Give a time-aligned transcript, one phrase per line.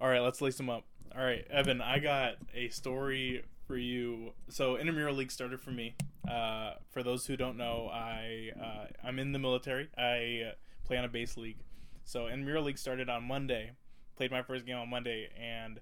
[0.00, 0.84] All right, let's lace them up.
[1.14, 4.32] All right, Evan, I got a story for you.
[4.48, 5.94] So, intramural league started for me.
[6.30, 9.88] Uh, for those who don't know, I uh, I'm in the military.
[9.98, 10.52] I uh,
[10.84, 11.58] play on a base league.
[12.04, 13.72] So, intramural league started on Monday.
[14.16, 15.80] Played my first game on Monday, and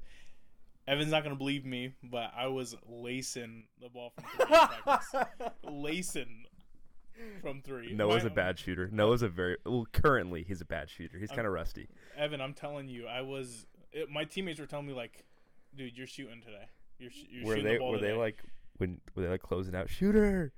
[0.89, 5.21] Evan's not gonna believe me, but I was lacing the ball from three in practice.
[5.65, 6.47] lacing
[7.43, 7.93] from three.
[7.93, 8.89] Noah's My- a bad shooter.
[8.91, 9.87] Noah's a very well.
[9.93, 11.19] Currently, he's a bad shooter.
[11.19, 11.89] He's kind of rusty.
[12.17, 13.67] Evan, I'm telling you, I was.
[13.93, 15.25] It, my teammates were telling me like,
[15.77, 16.69] "Dude, you're shooting today.
[16.99, 18.43] You're, sh- you're Were shooting they the ball were they like
[18.79, 20.53] when were they like closing out shooter?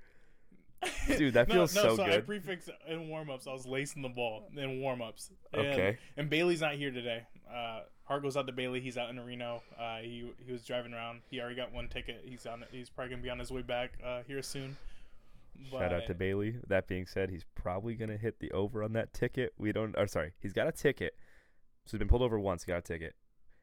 [1.17, 2.25] Dude, that no, feels no, so so I good.
[2.25, 3.45] prefix in warm-ups.
[3.45, 5.29] I was lacing the ball in warm-ups.
[5.53, 5.97] And, Okay.
[6.17, 7.21] And Bailey's not here today.
[7.47, 8.81] Uh, heart goes out to Bailey.
[8.81, 9.61] He's out in Reno.
[9.79, 11.21] Uh, he he was driving around.
[11.29, 12.23] He already got one ticket.
[12.25, 12.63] He's on.
[12.71, 14.75] He's probably gonna be on his way back uh, here soon.
[15.69, 16.55] Shout out to Bailey.
[16.67, 19.53] That being said, he's probably gonna hit the over on that ticket.
[19.59, 19.93] We don't.
[19.97, 21.13] Or sorry, he's got a ticket.
[21.85, 22.63] So he's been pulled over once.
[22.63, 23.15] He Got a ticket.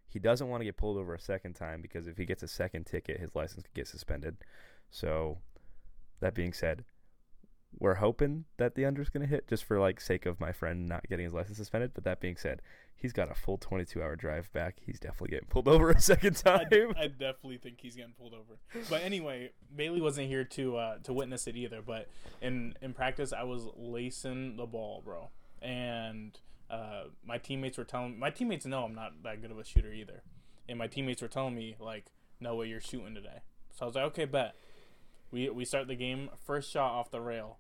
[0.09, 2.49] He doesn't want to get pulled over a second time because if he gets a
[2.49, 4.37] second ticket, his license could get suspended.
[4.91, 5.39] So,
[6.21, 6.85] that being said,
[7.79, 11.07] we're hoping that the under's gonna hit just for like sake of my friend not
[11.09, 11.93] getting his license suspended.
[11.95, 12.63] But that being said,
[12.97, 14.77] he's got a full 22 hour drive back.
[14.81, 16.69] He's definitely getting pulled over a second I, time.
[16.71, 18.59] d- I definitely think he's getting pulled over.
[18.89, 21.83] But anyway, Bailey wasn't here to uh, to witness it either.
[21.83, 22.09] But
[22.41, 25.29] in in practice, I was lacing the ball, bro,
[25.61, 26.39] and
[26.71, 29.93] uh, my teammates were telling my teammates know I'm not that good of a shooter
[29.93, 30.23] either,
[30.69, 32.07] and my teammates were telling me like,
[32.41, 33.43] "No way, you're shooting today."
[33.75, 34.55] So I was like, "Okay, bet."
[35.31, 36.31] We we start the game.
[36.45, 37.59] First shot off the rail.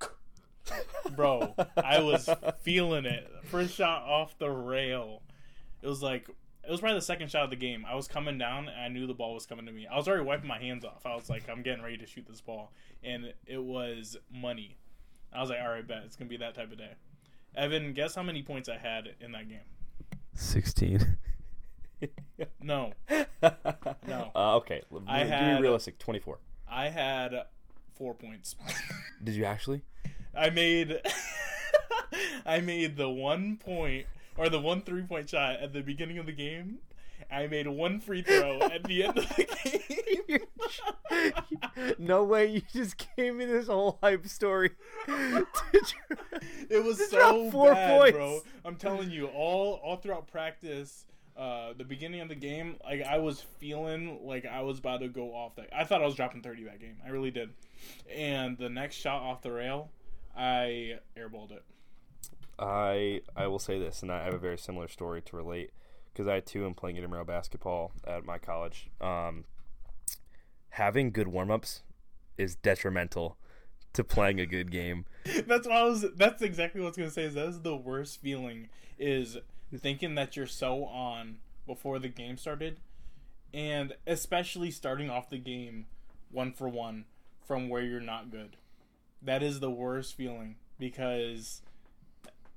[1.16, 2.28] Bro, I was
[2.62, 3.30] feeling it.
[3.44, 5.22] First shot off the rail.
[5.82, 6.28] It was like
[6.66, 7.86] it was probably the second shot of the game.
[7.88, 9.86] I was coming down and I knew the ball was coming to me.
[9.86, 11.06] I was already wiping my hands off.
[11.06, 12.72] I was like, I'm getting ready to shoot this ball.
[13.04, 14.76] And it was money.
[15.32, 16.02] I was like, all right, bet.
[16.04, 16.94] It's going to be that type of day.
[17.56, 19.60] Evan, guess how many points I had in that game?
[20.34, 21.16] 16.
[22.60, 22.92] No.
[24.06, 24.30] No.
[24.34, 24.82] Uh, okay.
[24.92, 25.98] L- I Give me had- realistic.
[25.98, 26.38] 24.
[26.70, 27.32] I had
[27.94, 28.54] four points.
[29.24, 29.80] Did you actually?
[30.36, 31.00] I made
[32.44, 36.26] I made the one point or the one three point shot at the beginning of
[36.26, 36.78] the game.
[37.30, 40.38] I made one free throw at the end of the
[41.08, 41.96] game.
[41.98, 42.46] no way!
[42.46, 44.70] You just gave me this whole hype story.
[45.08, 48.16] it was so four bad, points.
[48.16, 48.40] bro.
[48.64, 53.18] I'm telling you, all all throughout practice, uh, the beginning of the game, like I
[53.18, 55.68] was feeling like I was about to go off that.
[55.76, 56.96] I thought I was dropping 30 that game.
[57.04, 57.50] I really did.
[58.14, 59.90] And the next shot off the rail,
[60.36, 61.62] I airballed it.
[62.58, 65.70] I I will say this, and I have a very similar story to relate
[66.16, 68.88] because I too am playing intramural basketball at my college.
[69.02, 69.44] Um,
[70.70, 71.82] having good warm ups
[72.38, 73.36] is detrimental
[73.92, 75.04] to playing a good game.
[75.46, 76.06] that's what I was.
[76.16, 77.24] That's exactly what I was gonna say.
[77.24, 79.36] Is that is the worst feeling is
[79.76, 82.78] thinking that you're so on before the game started,
[83.52, 85.84] and especially starting off the game
[86.30, 87.04] one for one
[87.46, 88.56] from where you're not good.
[89.20, 91.60] That is the worst feeling because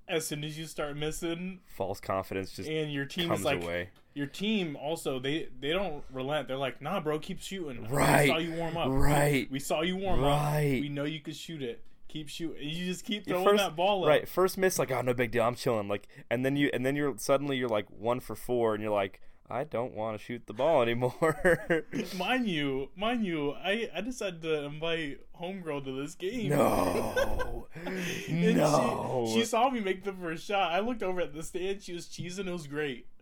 [0.09, 3.63] as soon as you start missing False confidence just and your team comes is like
[3.63, 3.89] away.
[4.13, 6.47] your team also they they don't relent.
[6.47, 7.87] They're like, nah, bro, keep shooting.
[7.89, 8.23] Right.
[8.23, 8.87] We saw you warm up.
[8.89, 9.51] Right.
[9.51, 10.43] We saw you warm up.
[10.43, 10.79] Right.
[10.81, 11.83] We know you could shoot it.
[12.07, 12.67] Keep shooting.
[12.67, 14.09] You just keep throwing first- that ball up.
[14.09, 15.87] Right, first miss, like oh no big deal, I'm chilling.
[15.87, 18.91] Like, and then you, and then you're suddenly you're like one for four, and you're
[18.91, 21.83] like, I don't want to shoot the ball anymore.
[22.17, 26.49] Mind you, mind you, I, I decided to invite homegirl to this game.
[26.49, 27.67] no,
[28.29, 29.25] no.
[29.27, 30.71] She, she saw me make the first shot.
[30.71, 31.81] I looked over at the stand.
[31.81, 32.47] She was cheesing.
[32.47, 33.07] It was great.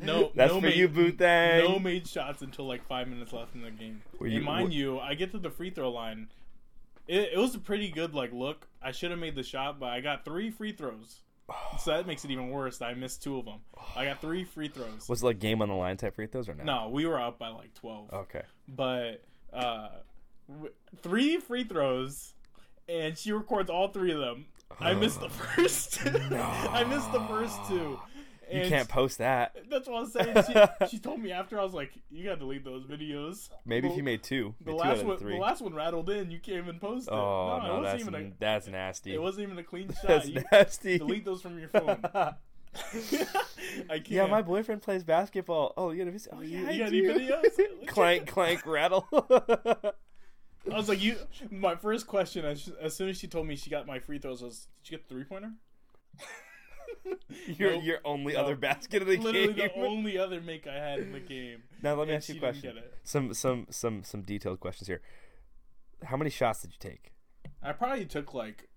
[0.00, 1.64] No, that's no for made- you, boot thing.
[1.64, 4.02] No made shots until like five minutes left in the game.
[4.18, 6.28] Were and mind were- you, I get to the free throw line.
[7.06, 8.66] It, it was a pretty good like look.
[8.82, 11.20] I should have made the shot, but I got three free throws.
[11.80, 12.80] So that makes it even worse.
[12.80, 13.60] I missed two of them.
[13.96, 15.08] I got three free throws.
[15.08, 16.64] Was it like game on the line type free throws or no?
[16.64, 18.10] No, we were up by like twelve.
[18.12, 18.42] Okay.
[18.68, 19.22] but
[19.52, 19.88] uh,
[20.48, 20.72] w-
[21.02, 22.32] three free throws,
[22.88, 24.46] and she records all three of them.
[24.80, 25.98] I missed the first.
[26.06, 27.98] I missed the first two.
[28.52, 29.56] You can't post that.
[29.70, 30.36] That's what I was saying.
[30.80, 33.88] She, she told me after I was like, "You got to delete those videos." Maybe
[33.88, 35.16] the, if you made two, the made two last of one.
[35.24, 36.30] The last one rattled in.
[36.30, 37.12] You can't even post it.
[37.14, 38.32] oh no, no, it that's even a.
[38.38, 39.14] that's nasty.
[39.14, 40.02] It wasn't even a clean shot.
[40.06, 40.98] that's You nasty.
[40.98, 42.04] delete those from your phone.
[44.06, 45.74] Yeah, my boyfriend plays basketball.
[45.76, 47.14] Oh, you got, a, oh, You- yeah, you I do.
[47.14, 47.86] videos?
[47.88, 49.06] clank, clank, rattle.
[49.12, 51.16] I was like, you.
[51.50, 54.42] My first question, as, as soon as she told me she got my free throws,
[54.42, 55.52] was, "Did you get the three pointer?"
[57.46, 57.84] your Nope.
[57.84, 58.40] your only No.
[58.40, 59.70] other basket of the Literally game.
[59.74, 61.62] the only other make I had in the game.
[61.82, 62.78] now let me ask you a question.
[63.04, 65.00] Some some some some detailed questions here.
[66.04, 67.12] How many shots did you take?
[67.62, 68.68] I probably took like,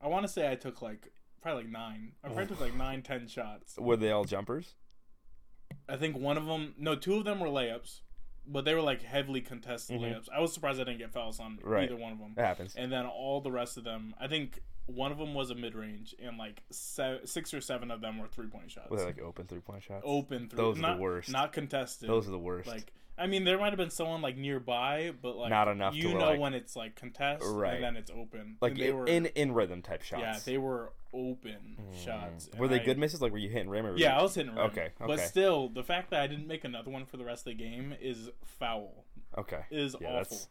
[0.00, 2.12] I want to say I took like probably like nine.
[2.24, 3.76] I probably took like nine, ten shots.
[3.78, 4.74] Were they all jumpers?
[5.88, 8.00] I think one of them, no, two of them were layups,
[8.46, 10.02] but they were like heavily contested Mhm.
[10.14, 10.28] layups.
[10.34, 11.84] I was surprised I didn't get fouls on Right.
[11.84, 12.34] either one of them.
[12.36, 12.74] It happens.
[12.74, 15.74] And then all the rest of them, I think one of them was a mid
[15.74, 18.90] range, and like se- six or seven of them were three point shots.
[18.90, 20.02] Were they like open three point shots?
[20.06, 20.56] Open three.
[20.56, 21.30] Those are the worst.
[21.30, 22.08] Not contested.
[22.08, 22.68] Those are the worst.
[22.68, 26.12] like I mean, there might have been someone like nearby, but like Not enough You
[26.14, 27.74] know like- when it's like contest, Right.
[27.76, 28.58] and then it's open.
[28.60, 30.20] like in, were in in rhythm type shots.
[30.22, 32.04] yeah, they were open Mm.
[32.04, 32.50] shots.
[32.58, 33.22] Were they I- good misses?
[33.22, 33.96] Like were you hitting rim or?
[33.96, 34.66] Yeah, I was hitting rim.
[34.66, 37.56] Okay, But still, the fact that I didn't make another one for the rest of
[37.56, 39.04] the game is foul.
[39.38, 39.64] Okay.
[39.70, 40.36] It is Yeah, awful.
[40.36, 40.48] that's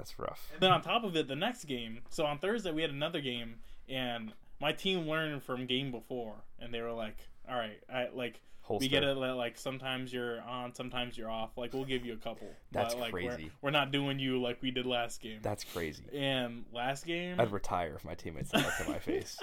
[0.00, 0.48] that's rough.
[0.54, 2.00] And then on top of it, the next game.
[2.08, 3.56] So on Thursday we had another game,
[3.88, 7.16] and my team learned from game before, and they were like,
[7.48, 8.84] "All right, I like." Holster.
[8.84, 11.56] We get it like sometimes you're on, sometimes you're off.
[11.58, 12.46] Like we'll give you a couple.
[12.70, 13.50] That's but, like, We're, crazy.
[13.62, 15.40] we're not doing you like we did last game.
[15.42, 16.04] That's crazy.
[16.14, 19.40] and last game, I'd retire if my teammates said that to my face.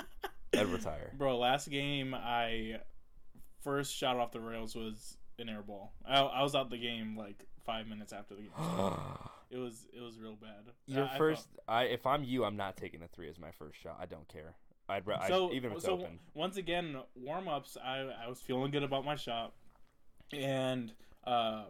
[0.57, 1.11] I'd retire.
[1.17, 1.37] bro.
[1.37, 2.79] Last game, I
[3.63, 5.91] first shot off the rails was an air ball.
[6.07, 8.51] I, I was out the game like five minutes after the game.
[9.51, 10.73] it was it was real bad.
[10.87, 13.51] Your I- I first, I if I'm you, I'm not taking the three as my
[13.51, 13.97] first shot.
[14.01, 14.55] I don't care.
[14.89, 16.17] I'd, ra- I, so even if it's so open.
[16.33, 19.51] once again warm ups I, I was feeling good about my shot
[20.31, 20.93] and
[21.25, 21.63] uh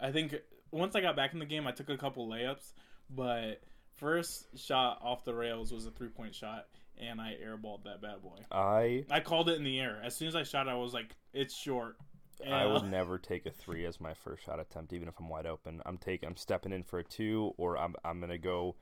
[0.00, 0.36] i think
[0.70, 2.72] once i got back in the game i took a couple layups
[3.12, 3.60] but
[3.96, 6.66] first shot off the rails was a three point shot
[6.98, 10.28] and i airballed that bad boy I i called it in the air as soon
[10.28, 11.96] as i shot i was like it's short
[12.44, 15.28] and I would never take a three as my first shot attempt, even if I'm
[15.28, 15.82] wide open.
[15.86, 18.76] I'm taking, I'm stepping in for a two, or I'm I'm gonna go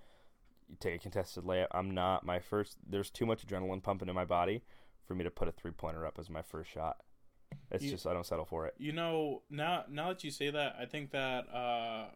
[0.81, 1.69] take a contested layup.
[1.72, 2.76] I'm not my first.
[2.88, 4.62] There's too much adrenaline pumping in my body
[5.06, 6.99] for me to put a three pointer up as my first shot.
[7.70, 8.75] It's You- just I don't settle for it.
[8.78, 12.06] You know, now now that you say that, I think that uh,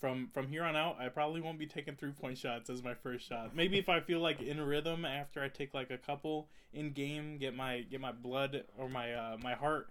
[0.00, 2.94] from from here on out, I probably won't be taking three point shots as my
[2.94, 3.54] first shot.
[3.54, 7.38] Maybe if I feel like in rhythm after I take like a couple in game,
[7.38, 9.90] get my get my blood or my uh, my heart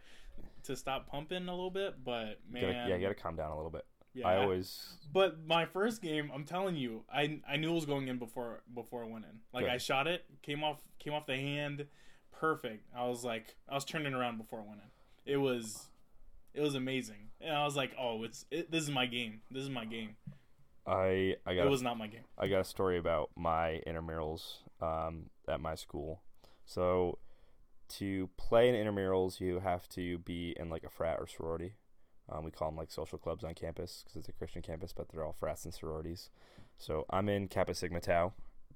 [0.63, 2.03] to stop pumping a little bit.
[2.03, 3.85] But man, Gotta, yeah, you gotta calm down a little bit.
[4.13, 7.85] yeah, I always But my first game, I'm telling you, I I knew it was
[7.85, 9.39] going in before before I went in.
[9.53, 9.73] Like Good.
[9.73, 11.85] I shot it, came off came off the hand,
[12.31, 12.85] perfect.
[12.95, 15.33] I was like, I was turning around before I went in.
[15.33, 15.87] It was,
[16.53, 19.41] it was amazing, and I was like, oh, it's it, this is my game.
[19.51, 20.15] This is my game.
[20.87, 22.23] I I got It a was not my game.
[22.37, 26.21] I got a story about my intramurals um, at my school.
[26.65, 27.19] So,
[27.97, 31.73] to play in intramurals, you have to be in like a frat or sorority.
[32.29, 35.09] Um, we call them like social clubs on campus because it's a Christian campus, but
[35.09, 36.29] they're all frats and sororities.
[36.77, 38.33] So I'm in Kappa Sigma Tau.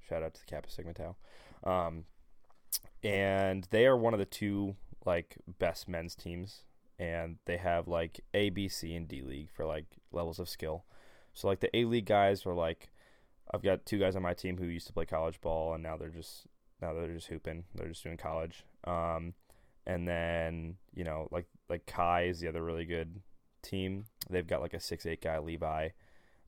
[0.07, 1.15] Shout out to the Kappa Sigma Tau.
[1.63, 2.05] Um,
[3.03, 4.75] and they are one of the two
[5.05, 6.63] like best men's teams,
[6.99, 10.83] and they have like A, B, C, and D league for like levels of skill.
[11.33, 12.89] So like the A league guys are like
[13.53, 15.97] I've got two guys on my team who used to play college ball and now
[15.97, 16.47] they're just
[16.81, 17.63] now they're just hooping.
[17.73, 18.65] They're just doing college.
[18.85, 19.33] Um,
[19.87, 23.21] and then you know like like Kai is the other really good
[23.61, 24.05] team.
[24.29, 25.89] They've got like a six eight guy Levi.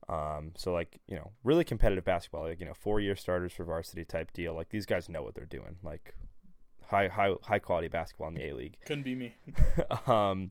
[0.08, 2.44] Um, so like you know really competitive basketball.
[2.44, 4.54] Like you know four year starters for varsity type deal.
[4.54, 5.76] Like these guys know what they're doing.
[5.82, 6.14] Like
[6.86, 8.76] high high high quality basketball in the A league.
[8.86, 9.34] Couldn't be me.
[10.06, 10.50] um,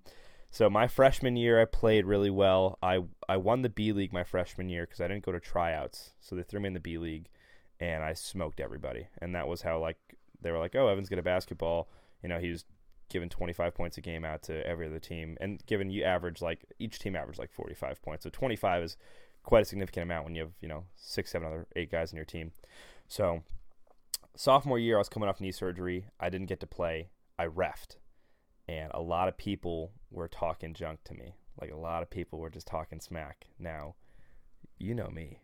[0.50, 2.77] so my freshman year, I played really well.
[2.81, 6.12] I I won the B league my freshman year because I didn't go to tryouts,
[6.19, 7.27] so they threw me in the B league,
[7.79, 9.07] and I smoked everybody.
[9.21, 9.97] And that was how like
[10.41, 11.89] they were like, oh, Evan's good a basketball.
[12.24, 12.65] You know, he was
[13.09, 16.65] giving 25 points a game out to every other team, and given you average like
[16.79, 18.98] each team averaged like 45 points, so 25 is
[19.43, 22.15] quite a significant amount when you have you know six, seven other eight guys in
[22.15, 22.51] your team.
[23.07, 23.43] So
[24.36, 26.07] sophomore year, I was coming off knee surgery.
[26.19, 27.10] I didn't get to play.
[27.39, 27.98] I refed
[28.67, 31.36] and a lot of people were talking junk to me.
[31.60, 33.48] Like a lot of people were just talking smack.
[33.57, 33.96] Now,
[34.77, 35.39] you know me.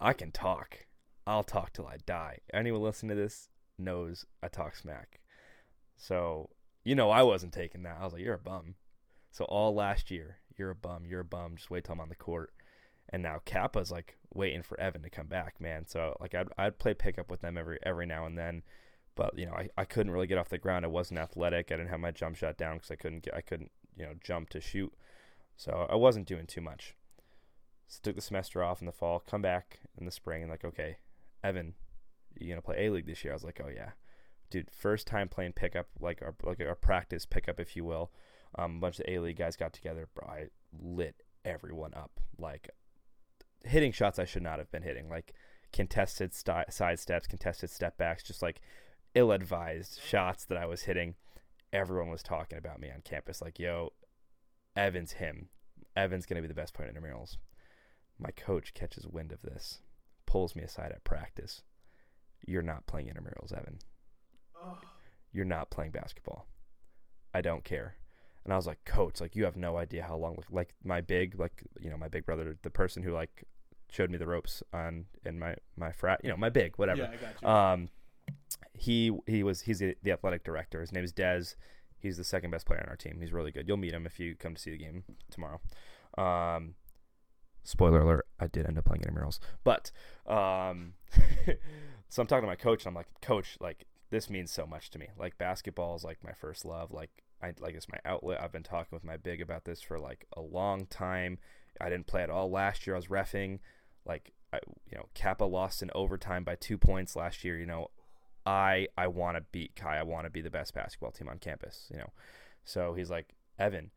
[0.00, 0.86] I can talk.
[1.28, 2.38] I'll talk till I die.
[2.52, 5.20] Anyone listening to this knows I talk smack.
[5.96, 6.50] So,
[6.84, 7.98] you know I wasn't taking that.
[8.00, 8.76] I was like, you're a bum.
[9.30, 11.56] So all last year, you're a bum, you're a bum.
[11.56, 12.52] Just wait till I'm on the court.
[13.10, 15.86] And now Kappa's like waiting for Evan to come back, man.
[15.86, 18.62] So like I'd I'd play pickup with them every every now and then
[19.18, 20.84] but you know I, I couldn't really get off the ground.
[20.84, 21.72] I wasn't athletic.
[21.72, 24.14] I didn't have my jump shot down because I couldn't get I couldn't you know
[24.22, 24.94] jump to shoot,
[25.56, 26.94] so I wasn't doing too much.
[27.88, 29.18] So took the semester off in the fall.
[29.18, 30.98] Come back in the spring and like okay,
[31.42, 31.74] Evan,
[32.38, 33.32] you're gonna play A League this year?
[33.32, 33.90] I was like oh yeah,
[34.50, 34.70] dude.
[34.70, 38.10] First time playing pickup like our like our practice pickup if you will.
[38.58, 40.08] Um, a bunch of A League guys got together.
[40.14, 40.44] Bro, I
[40.78, 42.70] lit everyone up like
[43.64, 45.34] hitting shots I should not have been hitting like
[45.72, 48.60] contested sti- side steps, contested step backs, just like
[49.14, 51.14] ill-advised shots that I was hitting.
[51.72, 53.92] Everyone was talking about me on campus, like, "Yo,
[54.74, 55.50] Evan's him.
[55.96, 57.36] Evan's gonna be the best player in intramurals."
[58.18, 59.80] My coach catches wind of this,
[60.28, 61.62] pulls me aside at practice.
[62.46, 63.78] you're not playing intramurals, Evan.
[65.32, 66.46] You're not playing basketball.
[67.32, 67.96] I don't care.
[68.44, 70.36] And I was like, coach, like you have no idea how long.
[70.36, 73.44] Like, like my big, like you know, my big brother, the person who like
[73.90, 77.02] showed me the ropes on in my my frat, you know, my big whatever.
[77.02, 77.48] Yeah, I got you.
[77.48, 77.88] Um,
[78.74, 80.82] he he was he's the, the athletic director.
[80.82, 81.56] His name is Dez.
[81.98, 83.18] He's the second best player on our team.
[83.20, 83.66] He's really good.
[83.66, 85.60] You'll meet him if you come to see the game tomorrow.
[86.16, 86.74] Um,
[87.68, 89.90] spoiler alert: I did end up playing intramurals, but
[90.26, 90.94] um,
[92.08, 92.84] so I'm talking to my coach.
[92.84, 95.08] and I'm like, Coach, like this means so much to me.
[95.18, 96.90] Like basketball is like my first love.
[96.90, 97.10] Like
[97.42, 98.40] I like it's my outlet.
[98.40, 101.38] I've been talking with my big about this for like a long time.
[101.80, 102.96] I didn't play at all last year.
[102.96, 103.58] I was refing.
[104.06, 104.60] Like I,
[104.90, 107.58] you know, Kappa lost in overtime by two points last year.
[107.58, 107.88] You know,
[108.46, 109.98] I I want to beat Kai.
[109.98, 111.88] I want to be the best basketball team on campus.
[111.92, 112.12] You know,
[112.64, 113.90] so he's like, Evan,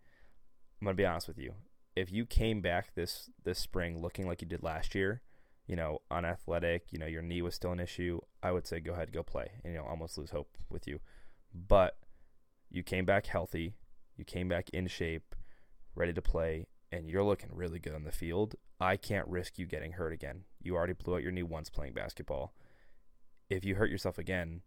[0.81, 1.53] I'm gonna be honest with you.
[1.95, 5.21] If you came back this this spring looking like you did last year,
[5.67, 8.93] you know, unathletic, you know, your knee was still an issue, I would say go
[8.93, 9.48] ahead, go play.
[9.63, 11.00] And, you know, almost lose hope with you.
[11.53, 11.98] But
[12.69, 13.75] you came back healthy,
[14.15, 15.36] you came back in shape,
[15.95, 18.55] ready to play, and you're looking really good on the field.
[18.79, 20.43] I can't risk you getting hurt again.
[20.62, 22.53] You already blew out your knee once playing basketball.
[23.50, 24.62] If you hurt yourself again,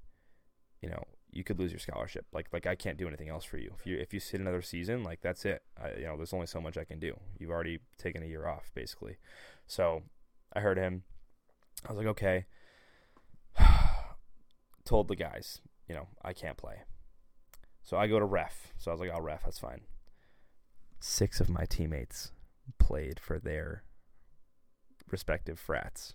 [0.81, 1.02] you know,
[1.35, 2.26] you could lose your scholarship.
[2.33, 3.73] Like like I can't do anything else for you.
[3.79, 5.62] If you if you sit another season, like that's it.
[5.83, 7.19] I, you know, there's only so much I can do.
[7.38, 9.17] You've already taken a year off basically.
[9.67, 10.03] So,
[10.53, 11.03] I heard him.
[11.87, 12.47] I was like, "Okay."
[14.85, 16.83] Told the guys, you know, I can't play.
[17.83, 18.73] So I go to ref.
[18.79, 19.83] So I was like, I'll ref, that's fine.
[21.00, 22.33] Six of my teammates
[22.79, 23.85] played for their
[25.11, 26.14] respective frats.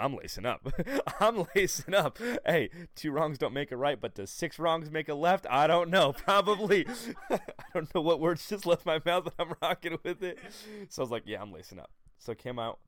[0.00, 0.72] I'm lacing up.
[1.20, 2.18] I'm lacing up.
[2.46, 5.46] Hey, two wrongs don't make a right, but does six wrongs make a left?
[5.50, 6.12] I don't know.
[6.16, 6.86] Probably.
[7.30, 7.40] I
[7.74, 10.38] don't know what words just left my mouth, but I'm rocking with it.
[10.88, 11.90] So I was like, yeah, I'm lacing up.
[12.18, 12.78] So came out.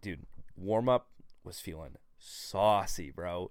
[0.00, 0.24] Dude,
[0.56, 1.08] warm up
[1.44, 3.50] was feeling saucy, bro.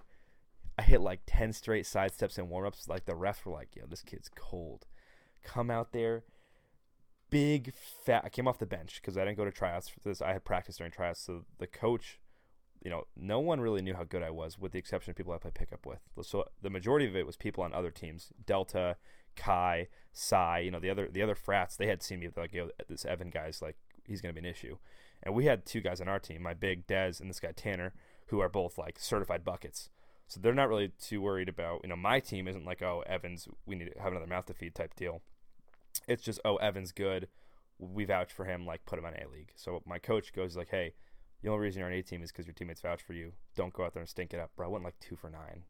[0.78, 2.88] I hit like 10 straight side steps and warm ups.
[2.88, 4.86] Like the refs were like, yo, this kid's cold.
[5.44, 6.24] Come out there.
[7.30, 8.24] Big fat.
[8.26, 10.22] I came off the bench because I didn't go to tryouts for this.
[10.22, 11.22] I had practice during tryouts.
[11.22, 12.20] So the coach,
[12.86, 15.34] you know, no one really knew how good I was, with the exception of people
[15.34, 16.00] I played pickup with.
[16.22, 18.32] So the majority of it was people on other teams.
[18.46, 18.98] Delta,
[19.36, 22.30] Kai, Psi, you know, the other the other frats, they had seen me.
[22.38, 23.76] Like, yo, this Evan guy's like,
[24.06, 24.78] he's to be an issue.
[25.24, 27.96] And we had two guys on our team, my big Dez and this guy Tanner,
[28.28, 29.90] who are both like certified buckets.
[30.28, 33.48] So they're not really too worried about, you know, my team isn't like, oh, Evans,
[33.66, 35.22] we need to have another mouth to feed type deal.
[36.08, 37.30] It's just, oh, Evans good.
[37.80, 39.54] We vouch for him, like put him on A League.
[39.56, 40.94] So my coach goes like, hey,
[41.46, 43.32] the only reason you're on A team is because your teammates vouch for you.
[43.56, 44.66] Don't go out there and stink it up, bro.
[44.66, 45.64] I went like two for nine.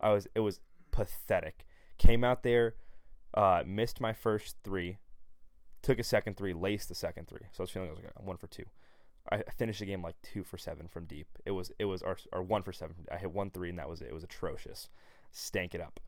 [0.00, 0.58] I was, it was
[0.90, 1.64] pathetic.
[1.96, 2.74] Came out there,
[3.32, 4.98] uh, missed my first three,
[5.80, 7.46] took a second three, laced the second three.
[7.52, 8.64] So I was feeling I was like, one for two.
[9.30, 11.28] I finished the game like two for seven from deep.
[11.46, 12.96] It was it was our, our one for seven.
[13.08, 14.08] I hit one three and that was it.
[14.08, 14.88] It was atrocious.
[15.30, 16.00] Stank it up.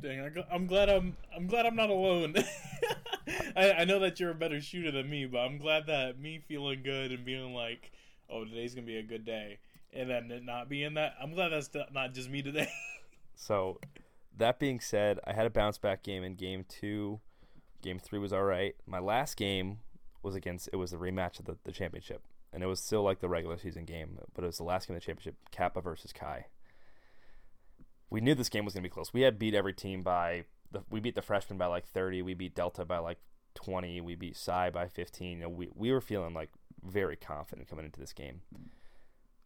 [0.00, 2.36] Dang, I'm glad I'm I'm glad I'm not alone.
[3.56, 6.38] I, I know that you're a better shooter than me, but I'm glad that me
[6.46, 7.90] feeling good and being like,
[8.30, 9.58] oh, today's gonna be a good day,
[9.92, 11.14] and then it not being that.
[11.20, 12.68] I'm glad that's not just me today.
[13.40, 13.78] So,
[14.36, 17.20] that being said, I had a bounce back game in game two.
[17.80, 18.76] Game three was all right.
[18.86, 19.78] My last game
[20.22, 22.22] was against it was the rematch of the, the championship,
[22.52, 24.94] and it was still like the regular season game, but it was the last game
[24.94, 26.48] of the championship, Kappa versus Kai.
[28.10, 29.14] We knew this game was gonna be close.
[29.14, 32.20] We had beat every team by the we beat the freshmen by like thirty.
[32.20, 33.20] We beat Delta by like
[33.54, 34.02] twenty.
[34.02, 35.38] We beat Psi by fifteen.
[35.38, 36.50] You know, we we were feeling like
[36.84, 38.40] very confident coming into this game.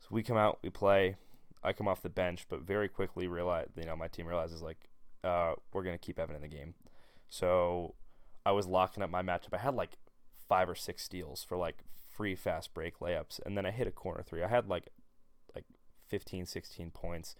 [0.00, 1.16] So we come out, we play.
[1.62, 4.88] I come off the bench, but very quickly realize you know my team realizes like
[5.22, 6.74] uh, we're gonna keep Evan in the game.
[7.28, 7.94] So
[8.44, 9.54] I was locking up my matchup.
[9.54, 9.96] I had like
[10.48, 11.78] five or six steals for like
[12.12, 14.42] free fast break layups, and then I hit a corner three.
[14.42, 14.88] I had like
[15.54, 15.64] like
[16.08, 17.34] 15, 16 points,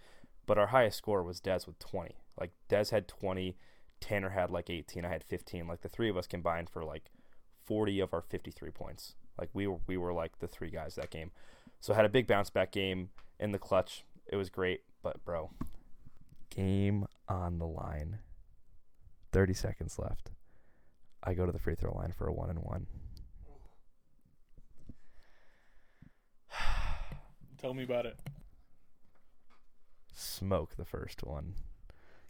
[0.46, 2.16] but our highest score was Dez with 20.
[2.40, 3.56] Like Dez had 20,
[4.00, 5.66] Tanner had like 18, I had 15.
[5.66, 7.10] Like the three of us combined for like
[7.64, 9.14] 40 of our 53 points.
[9.38, 11.30] Like we were we were like the three guys that game.
[11.80, 14.04] So I had a big bounce back game in the clutch.
[14.26, 15.50] It was great, but bro,
[16.50, 18.18] game on the line.
[19.32, 20.30] 30 seconds left.
[21.22, 22.86] I go to the free throw line for a one and one.
[27.58, 28.18] Tell me about it.
[30.12, 31.54] Smoke the first one.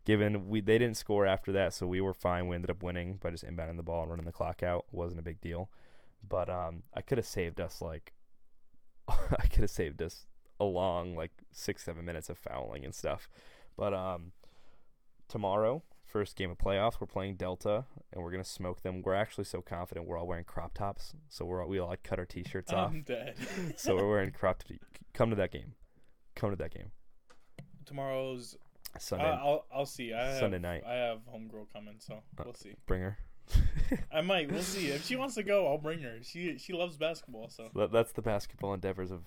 [0.05, 2.49] Given we they didn't score after that, so we were fine.
[2.49, 4.87] We ended up winning by just inbounding the ball and running the clock out.
[4.93, 5.71] It wasn't a big deal.
[6.29, 8.13] But um, I could have saved us like
[9.09, 10.27] I could have saved us
[10.61, 13.29] a long like six seven minutes of fouling and stuff.
[13.77, 14.33] But um,
[15.29, 19.03] tomorrow, first game of playoffs, we're playing Delta and we're gonna smoke them.
[19.03, 22.03] We're actually so confident we're all wearing crop tops, so we're all, we all like
[22.03, 22.91] cut our t-shirts off.
[22.91, 23.37] I'm dead.
[23.77, 24.63] so we're wearing crop.
[24.63, 24.79] T-
[25.13, 25.73] come to that game.
[26.37, 26.91] come to that game
[27.85, 28.57] Tomorrow's
[28.99, 29.25] Sunday.
[29.25, 30.13] I, I'll I'll see.
[30.15, 30.85] I have, Sunday night.
[30.87, 32.75] I have homegirl coming, so Uh, we'll see.
[32.87, 33.19] Bring her.
[34.13, 34.51] I might.
[34.51, 34.89] We'll see.
[34.89, 36.19] If she wants to go, I'll bring her.
[36.23, 39.23] She she loves basketball, so That, that's the basketball endeavors of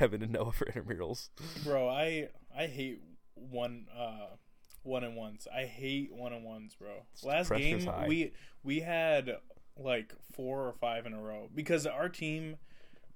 [0.00, 1.28] Evan and Noah for intramurals.
[1.64, 3.00] bro, I I hate
[3.34, 4.36] one uh
[4.82, 5.46] one and ones.
[5.54, 7.04] I hate one and ones, bro.
[7.22, 8.06] Last pressure's game high.
[8.08, 9.36] we we had
[9.76, 12.56] like four or five in a row because our team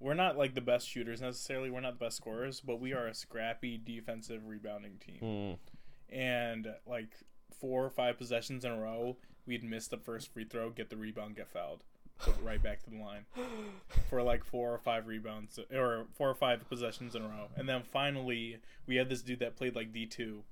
[0.01, 1.71] we're not like the best shooters necessarily.
[1.71, 5.19] We're not the best scorers, but we are a scrappy defensive rebounding team.
[5.23, 6.15] Mm.
[6.15, 7.17] And like
[7.59, 10.97] four or five possessions in a row, we'd miss the first free throw, get the
[10.97, 11.83] rebound, get fouled,
[12.25, 13.25] go right back to the line
[14.11, 17.49] for like four or five rebounds or four or five possessions in a row.
[17.57, 20.43] And then finally, we had this dude that played like D two,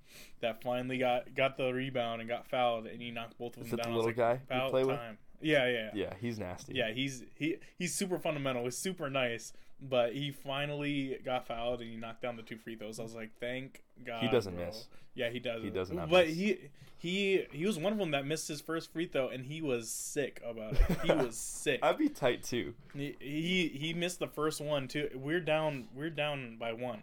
[0.40, 3.70] that finally got got the rebound and got fouled, and he knocked both of them
[3.70, 3.94] the down.
[3.94, 4.96] Was little like, guy About play with?
[4.96, 5.18] time.
[5.40, 5.90] Yeah, yeah, yeah.
[5.94, 6.74] Yeah, he's nasty.
[6.74, 8.64] Yeah, he's he he's super fundamental.
[8.64, 9.52] He's super nice,
[9.88, 13.00] but he finally got fouled and he knocked down the two free throws.
[13.00, 14.22] I was like, thank God.
[14.22, 14.66] He doesn't bro.
[14.66, 14.86] miss.
[15.14, 15.64] Yeah, he doesn't.
[15.64, 16.36] He does not But miss.
[16.36, 16.58] he
[16.98, 19.90] he he was one of them that missed his first free throw, and he was
[19.90, 20.80] sick about it.
[21.04, 21.80] He was sick.
[21.82, 22.74] I'd be tight too.
[22.94, 25.10] He, he he missed the first one too.
[25.14, 27.02] We're down we're down by one,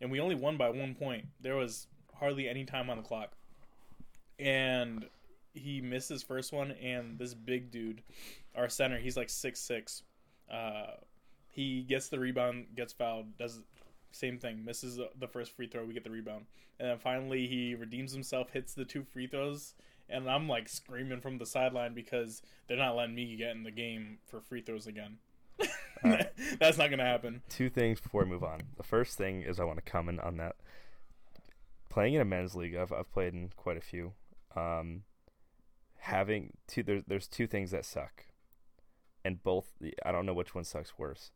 [0.00, 1.26] and we only won by one point.
[1.40, 1.86] There was
[2.18, 3.32] hardly any time on the clock,
[4.38, 5.06] and
[5.54, 6.72] he missed his first one.
[6.72, 8.02] And this big dude,
[8.54, 10.02] our center, he's like six six.
[10.50, 10.92] Uh,
[11.50, 13.60] he gets the rebound, gets fouled, does
[14.10, 15.84] same thing, misses the- first free throw.
[15.84, 16.46] We get the rebound,
[16.78, 19.74] and then finally he redeems himself, hits the two free throws.
[20.10, 23.70] And I'm like screaming from the sideline because they're not letting me get in the
[23.70, 25.18] game for free throws again.
[26.04, 26.32] Alright.
[26.58, 27.42] That's not gonna happen.
[27.50, 28.60] Two things before we move on.
[28.76, 30.56] The first thing is I want to comment on that.
[31.90, 34.12] Playing in a men's league, I've I've played in quite a few.
[34.56, 35.02] Um,
[35.98, 38.24] having two there's there's two things that suck,
[39.28, 39.66] and both
[40.04, 41.32] I don't know which one sucks worse.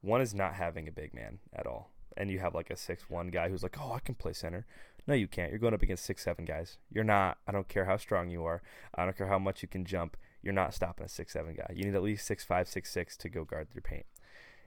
[0.00, 3.08] One is not having a big man at all, and you have like a six
[3.08, 4.66] one guy who's like, oh, I can play center.
[5.06, 5.50] No, you can't.
[5.50, 6.78] You're going up against six seven guys.
[6.92, 7.38] You're not.
[7.46, 8.60] I don't care how strong you are.
[8.92, 10.16] I don't care how much you can jump.
[10.42, 11.72] You're not stopping a six seven guy.
[11.72, 14.06] You need at least six five six six to go guard your paint.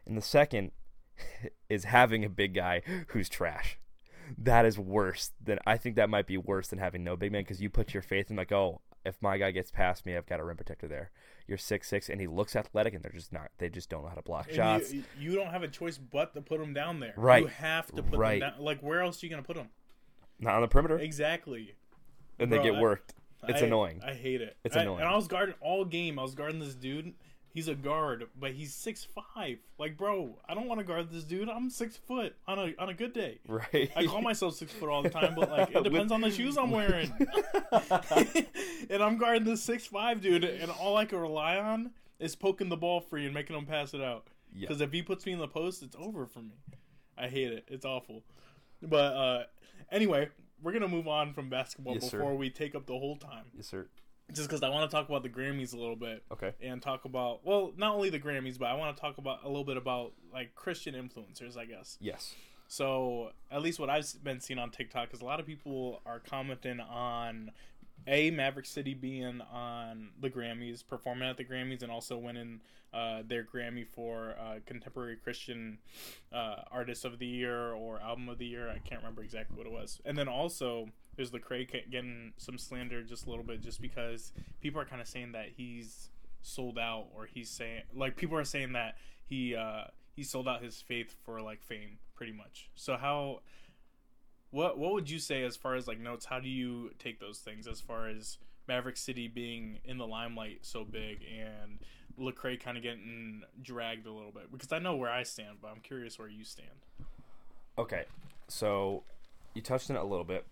[0.06, 0.72] And the second
[1.70, 3.78] is having a big guy who's trash.
[4.38, 7.42] That is worse than I think that might be worse than having no big man
[7.42, 10.26] because you put your faith in like, oh, if my guy gets past me, I've
[10.26, 11.12] got a rim protector there.
[11.48, 13.50] You're six six and he looks athletic and they're just not.
[13.58, 14.94] They just don't know how to block And shots.
[14.94, 17.14] You, you don't have a choice but to put him down there.
[17.18, 17.42] Right.
[17.44, 18.40] You have to put Right.
[18.40, 18.62] them down.
[18.64, 19.70] Like where else are you gonna put him?
[20.40, 21.76] not on the perimeter, Exactly.
[22.40, 23.14] and they get I- worked.
[23.48, 24.02] It's I- annoying.
[24.06, 24.58] I hate it.
[24.64, 25.02] It's I- annoying.
[25.02, 26.18] And I was guarding all game.
[26.18, 27.14] I was guarding this dude.
[27.54, 29.58] He's a guard, but he's six five.
[29.78, 31.50] Like, bro, I don't want to guard this dude.
[31.50, 33.40] I'm six foot on a on a good day.
[33.48, 33.92] right.
[33.96, 36.58] I call myself six foot all the time, but like it depends on the shoes
[36.58, 37.12] I'm wearing.
[38.90, 42.70] and I'm guarding this six five dude, and all I can rely on is poking
[42.70, 44.28] the ball free and making him pass it out.
[44.54, 44.68] Yeah.
[44.68, 46.56] Because if he puts me in the post, it's over for me.
[47.18, 47.66] I hate it.
[47.68, 48.24] It's awful.
[48.82, 49.44] But uh,
[49.92, 50.30] anyway,
[50.62, 52.18] we're gonna move on from basketball Yes, sir.
[52.20, 53.46] before we take up the whole time.
[53.56, 53.88] yes, sir.
[54.34, 56.54] Just because I want to talk about the Grammys a little bit Okay.
[56.62, 59.48] and talk about well, not only the Grammys, but I want to talk about a
[59.48, 61.98] little bit about like Christian influencers, I guess.
[62.00, 62.36] Yes.
[62.68, 66.20] So at least what I've been seeing on TikTok is a lot of people are
[66.20, 67.52] commenting on
[68.08, 72.62] a Maverick City being on the Grammys, performing at the Grammys, and also winning
[72.94, 75.78] uh, their Grammy for uh, contemporary Christian
[76.34, 78.70] uh, artist of the year or album of the year.
[78.70, 80.02] I can't remember exactly what it was.
[80.04, 80.88] And then also
[81.22, 85.08] there's Lecrae getting some slander just a little bit, just because people are kind of
[85.08, 86.10] saying that he's
[86.42, 88.96] sold out, or he's saying like people are saying that
[89.28, 89.84] he uh,
[90.16, 92.70] he sold out his faith for like fame, pretty much.
[92.76, 93.42] So how
[94.50, 96.26] what what would you say as far as like notes?
[96.26, 100.60] How do you take those things as far as Maverick City being in the limelight
[100.64, 101.80] so big and
[102.20, 104.52] Lecrae kind of getting dragged a little bit?
[104.52, 106.70] Because I know where I stand, but I'm curious where you stand.
[107.78, 108.06] Okay,
[108.48, 109.04] so
[109.54, 110.46] you touched on it a little bit,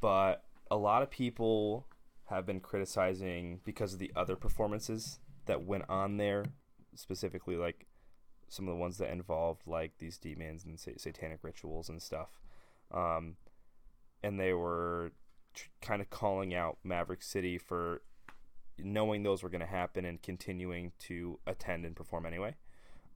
[0.00, 1.86] but a lot of people
[2.26, 6.44] have been criticizing because of the other performances that went on there,
[6.94, 7.86] specifically like
[8.48, 12.28] some of the ones that involved like these demons and sa- satanic rituals and stuff.
[12.92, 13.36] Um,
[14.22, 15.12] and they were
[15.54, 18.02] tr- kind of calling out Maverick City for
[18.78, 22.54] knowing those were going to happen and continuing to attend and perform anyway.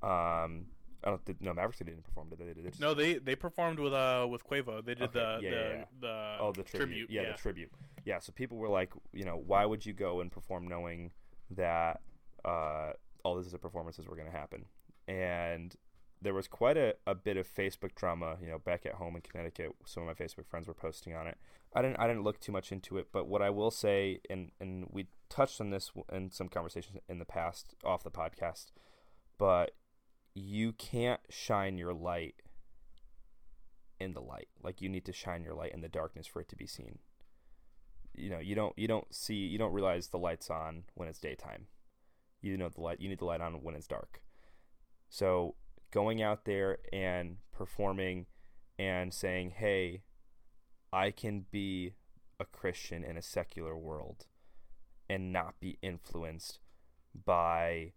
[0.03, 0.67] Um,
[1.05, 2.53] I don't think, no, Maverick City didn't perform, did they?
[2.53, 4.85] They just- No, they they performed with uh with Quavo.
[4.85, 5.85] They did Okay, the yeah, the, yeah, yeah.
[6.01, 7.11] the Oh, the tribute.
[7.11, 7.71] Yeah, Yeah, the tribute.
[8.05, 11.11] Yeah, so people were like, you know, why would you go and perform knowing
[11.51, 12.01] that
[12.45, 14.65] uh, all these other performances were going to happen?
[15.07, 15.75] And
[16.23, 19.21] there was quite a, a bit of Facebook drama, you know, back at home in
[19.23, 19.73] Connecticut.
[19.85, 21.37] Some of my Facebook friends were posting on it.
[21.75, 24.51] I didn't I didn't look too much into it, but what I will say, and
[24.61, 28.67] and we touched on this in some conversations in the past off the podcast,
[29.39, 29.75] but
[30.35, 32.35] you can't shine your light
[34.01, 34.49] in the light.
[34.63, 36.99] Like you need to shine your light in the darkness for it to be seen.
[38.15, 41.19] You know, you don't you don't see you don't realize the light's on when it's
[41.19, 41.67] daytime.
[42.41, 44.21] You know the light you need the light on when it's dark.
[45.09, 45.55] So
[45.91, 48.27] going out there and performing
[48.79, 50.03] and saying, "Hey,
[50.93, 51.95] I can be
[52.39, 54.27] a Christian in a secular world
[55.09, 56.59] and not be influenced
[57.25, 57.93] by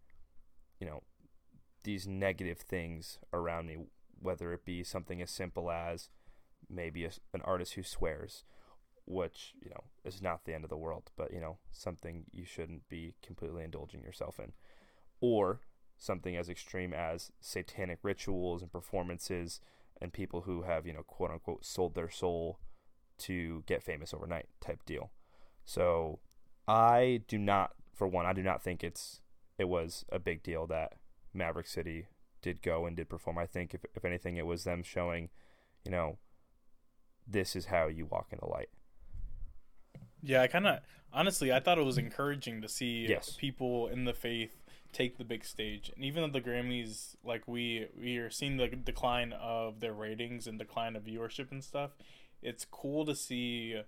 [0.80, 1.04] you know
[1.88, 3.78] these negative things around me
[4.19, 6.10] whether it be something as simple as
[6.69, 8.43] maybe a, an artist who swears
[9.06, 12.43] which you know is not the end of the world but you know something you
[12.43, 14.52] shouldn't be completely indulging yourself in.
[15.21, 15.62] Or
[15.97, 19.62] something as extreme as satanic rituals and performances
[20.00, 22.60] and people who have you know quote unquote sold their soul
[23.17, 25.12] to get famous overnight type deal.
[25.63, 26.19] So
[26.67, 29.21] i do not for one i do not think it's
[29.58, 30.97] it was a big deal that
[31.34, 32.08] Maverick City
[32.42, 33.38] did go and did perform.
[33.38, 35.30] I think if if anything, it was them showing,
[35.84, 36.18] you know,
[37.28, 38.70] this is how you walk in the light.
[40.22, 40.80] Yeah, I kind of
[41.13, 43.36] honestly, I thought it was encouraging to see Yes.
[43.40, 44.63] people in the faith
[44.94, 48.68] take the big stage, and even though the Grammys, like we we are seeing the
[48.68, 51.92] decline of their ratings and decline of viewership and stuff,
[52.42, 53.82] it's cool to see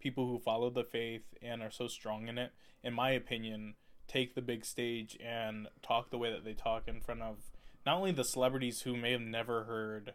[0.00, 2.52] people who follow the faith and are so strong in it.
[2.82, 3.74] In my opinion,
[4.10, 7.36] take the big stage and talk the way that they talk in front of
[7.86, 10.14] not only the celebrities who may have never heard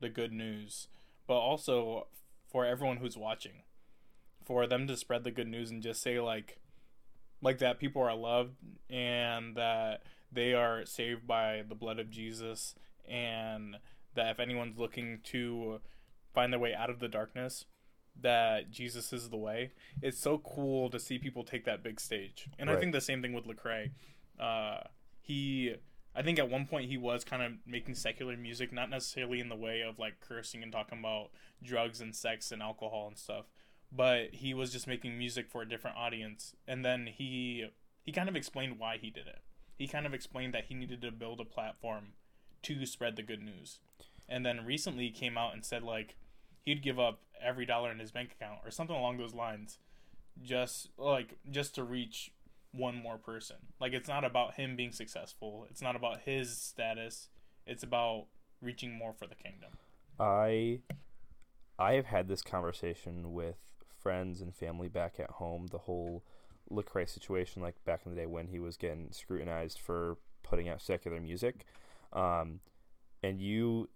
[0.00, 0.88] the good news,
[1.26, 2.08] but also
[2.50, 3.62] for everyone who's watching.
[4.44, 6.58] For them to spread the good news and just say like
[7.40, 8.56] like that people are loved
[8.90, 12.74] and that they are saved by the blood of Jesus
[13.08, 13.76] and
[14.14, 15.80] that if anyone's looking to
[16.34, 17.64] find their way out of the darkness
[18.20, 19.72] that Jesus is the way.
[20.00, 22.48] It's so cool to see people take that big stage.
[22.58, 23.90] And I think the same thing with Lecrae.
[24.38, 24.80] Uh,
[25.20, 25.74] he,
[26.14, 29.48] I think at one point he was kind of making secular music, not necessarily in
[29.48, 31.30] the way of like cursing and talking about
[31.62, 33.46] drugs and sex and alcohol and stuff,
[33.90, 36.54] but he was just making music for a different audience.
[36.66, 37.66] And then he
[38.02, 39.40] he kind of explained why he did it.
[39.76, 42.14] He kind of explained that he needed to build a platform
[42.62, 43.78] to spread the good news.
[44.28, 46.16] And then recently he came out and said like
[46.64, 49.78] he'd give up every dollar in his bank account or something along those lines
[50.40, 52.32] just like just to reach
[52.72, 53.56] one more person.
[53.80, 55.66] Like it's not about him being successful.
[55.70, 57.28] It's not about his status.
[57.66, 58.26] It's about
[58.60, 59.72] reaching more for the kingdom.
[60.18, 60.80] I
[61.78, 63.56] I have had this conversation with
[64.02, 65.66] friends and family back at home.
[65.70, 66.24] The whole
[66.70, 70.80] Lecrae situation, like back in the day when he was getting scrutinized for putting out
[70.80, 71.66] secular music,
[72.12, 72.60] um,
[73.22, 73.88] and you,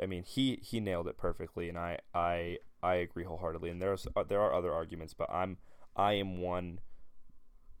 [0.00, 3.70] I mean, he he nailed it perfectly, and I I I agree wholeheartedly.
[3.70, 5.58] And there's uh, there are other arguments, but I'm
[5.96, 6.80] I am one.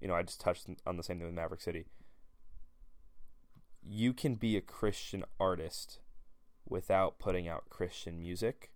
[0.00, 1.86] You know, I just touched on the same thing with Maverick City.
[3.82, 6.00] You can be a Christian artist
[6.68, 8.70] without putting out Christian music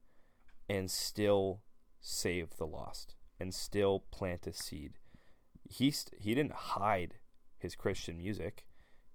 [0.68, 1.60] and still
[2.00, 4.94] save the lost and still plant a seed.
[5.68, 7.14] He st- he didn't hide
[7.58, 8.66] his Christian music.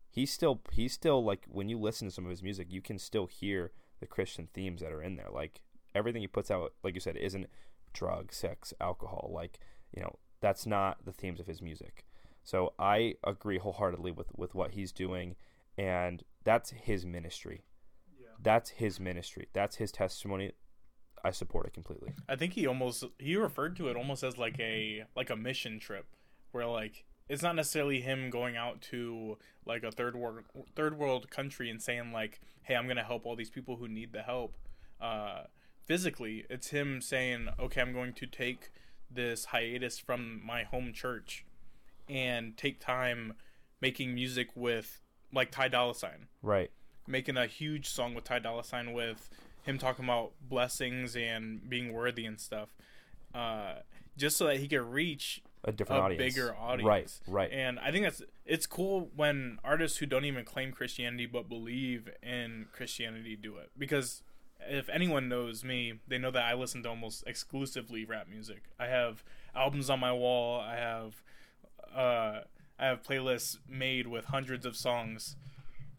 [0.09, 2.99] He still he still like when you listen to some of his music, you can
[2.99, 5.29] still hear the Christian themes that are in there.
[5.31, 5.61] Like
[5.95, 7.47] everything he puts out, like you said, isn't
[7.93, 9.31] drug, sex, alcohol.
[9.33, 9.59] Like
[9.95, 12.05] you know, that's not the themes of his music.
[12.43, 15.35] So I agree wholeheartedly with with what he's doing,
[15.77, 17.63] and that's his ministry.
[18.41, 19.47] That's his ministry.
[19.53, 20.51] That's his testimony.
[21.23, 22.13] I support it completely.
[22.29, 25.79] i think he almost he referred to it almost as like a like a mission
[25.79, 26.05] trip
[26.51, 30.43] where like it's not necessarily him going out to like a third world
[30.75, 34.11] third world country and saying like hey i'm gonna help all these people who need
[34.13, 34.55] the help.
[35.01, 35.43] Uh
[35.85, 38.71] physically it's him saying okay i'm going to take
[39.09, 41.45] this hiatus from my home church
[42.09, 43.33] and take time
[43.81, 45.01] making music with
[45.33, 46.71] like Ty Dolla Sign, Right.
[47.05, 49.29] making a huge song with Ty Dolla Sign with
[49.63, 52.69] him talking about blessings and being worthy and stuff,
[53.35, 53.75] uh,
[54.17, 56.35] just so that he could reach A different a audience.
[56.35, 57.21] bigger audience.
[57.27, 57.49] Right.
[57.49, 57.51] Right.
[57.51, 62.09] And I think that's it's cool when artists who don't even claim Christianity but believe
[62.23, 64.23] in Christianity do it because
[64.69, 68.63] if anyone knows me, they know that I listen to almost exclusively rap music.
[68.79, 69.23] I have
[69.55, 70.59] albums on my wall.
[70.59, 71.21] I have
[71.95, 72.41] uh,
[72.79, 75.35] I have playlists made with hundreds of songs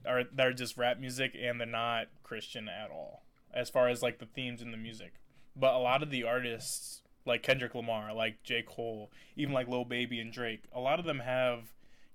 [0.06, 4.02] are that are just rap music and they're not Christian at all as far as
[4.02, 5.14] like the themes in the music.
[5.56, 8.62] But a lot of the artists like Kendrick Lamar, like J.
[8.66, 11.72] Cole, even like Lil Baby and Drake, a lot of them have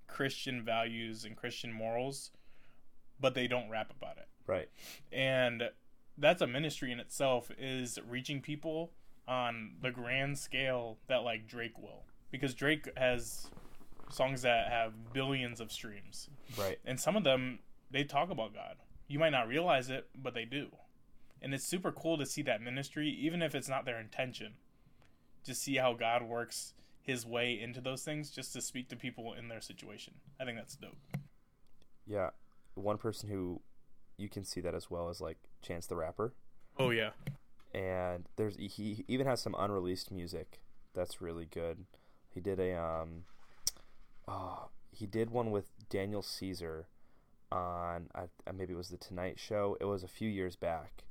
[0.08, 2.30] Christian values and Christian morals,
[3.18, 4.28] but they don't rap about it.
[4.46, 4.68] right.
[5.12, 5.70] And
[6.18, 8.90] that's a ministry in itself is reaching people
[9.26, 12.04] on the grand scale that like Drake will.
[12.30, 13.46] Because Drake has
[14.10, 16.28] songs that have billions of streams.
[16.58, 16.78] Right.
[16.84, 18.76] And some of them they talk about God.
[19.08, 20.68] You might not realize it, but they do.
[21.42, 24.54] and it's super cool to see that ministry, even if it's not their intention.
[25.44, 29.34] Just see how God works His way into those things, just to speak to people
[29.34, 30.14] in their situation.
[30.40, 30.96] I think that's dope.
[32.06, 32.30] Yeah,
[32.74, 33.60] one person who
[34.16, 36.34] you can see that as well as like Chance the Rapper.
[36.78, 37.10] Oh yeah,
[37.74, 40.60] and there's he even has some unreleased music
[40.94, 41.84] that's really good.
[42.30, 43.24] He did a um,
[44.28, 46.86] oh, he did one with Daniel Caesar
[47.50, 49.76] on I, maybe it was the Tonight Show.
[49.80, 51.04] It was a few years back,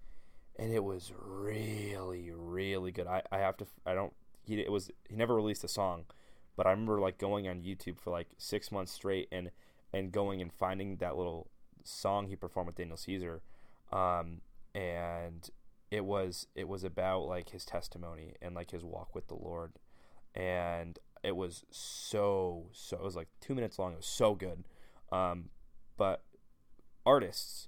[0.58, 3.08] and it was really really good.
[3.08, 6.06] I, I have to I don't he it was he never released a song,
[6.56, 9.52] but I remember like going on YouTube for like six months straight and
[9.92, 11.50] and going and finding that little
[11.84, 13.42] song he performed with Daniel Caesar,
[13.92, 14.42] um,
[14.74, 15.50] and
[15.92, 19.74] it was it was about like his testimony and like his walk with the Lord,
[20.36, 23.94] and it was so so it was like two minutes long.
[23.94, 24.64] It was so good,
[25.12, 25.50] um,
[25.98, 26.24] but
[27.06, 27.68] artists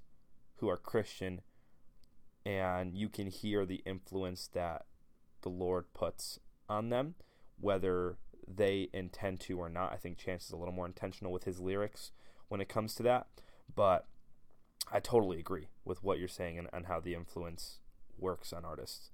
[0.56, 1.42] who are Christian
[2.46, 4.86] and you can hear the influence that
[5.42, 7.14] the Lord puts on them,
[7.60, 9.92] whether they intend to or not.
[9.92, 12.12] I think Chance is a little more intentional with his lyrics
[12.48, 13.26] when it comes to that,
[13.74, 14.06] but
[14.90, 17.78] I totally agree with what you're saying and, and how the influence
[18.18, 19.10] works on artists.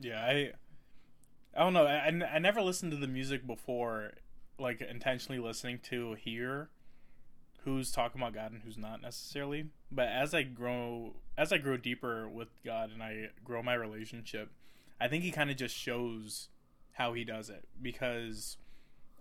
[0.00, 0.52] Yeah, I
[1.56, 1.86] I don't know.
[1.86, 4.12] I, I never listened to the music before,
[4.58, 6.68] like intentionally listening to hear
[7.64, 9.66] who's talking about God and who's not necessarily.
[9.90, 14.50] But as I grow, as I grow deeper with God and I grow my relationship,
[15.00, 16.48] I think He kind of just shows
[16.92, 17.68] how He does it.
[17.80, 18.56] Because,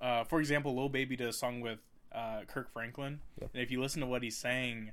[0.02, 1.80] uh, for example, Lil Baby did a song with
[2.14, 3.50] uh, Kirk Franklin, yep.
[3.54, 4.92] and if you listen to what he's saying,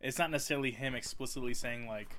[0.00, 2.16] it's not necessarily him explicitly saying like,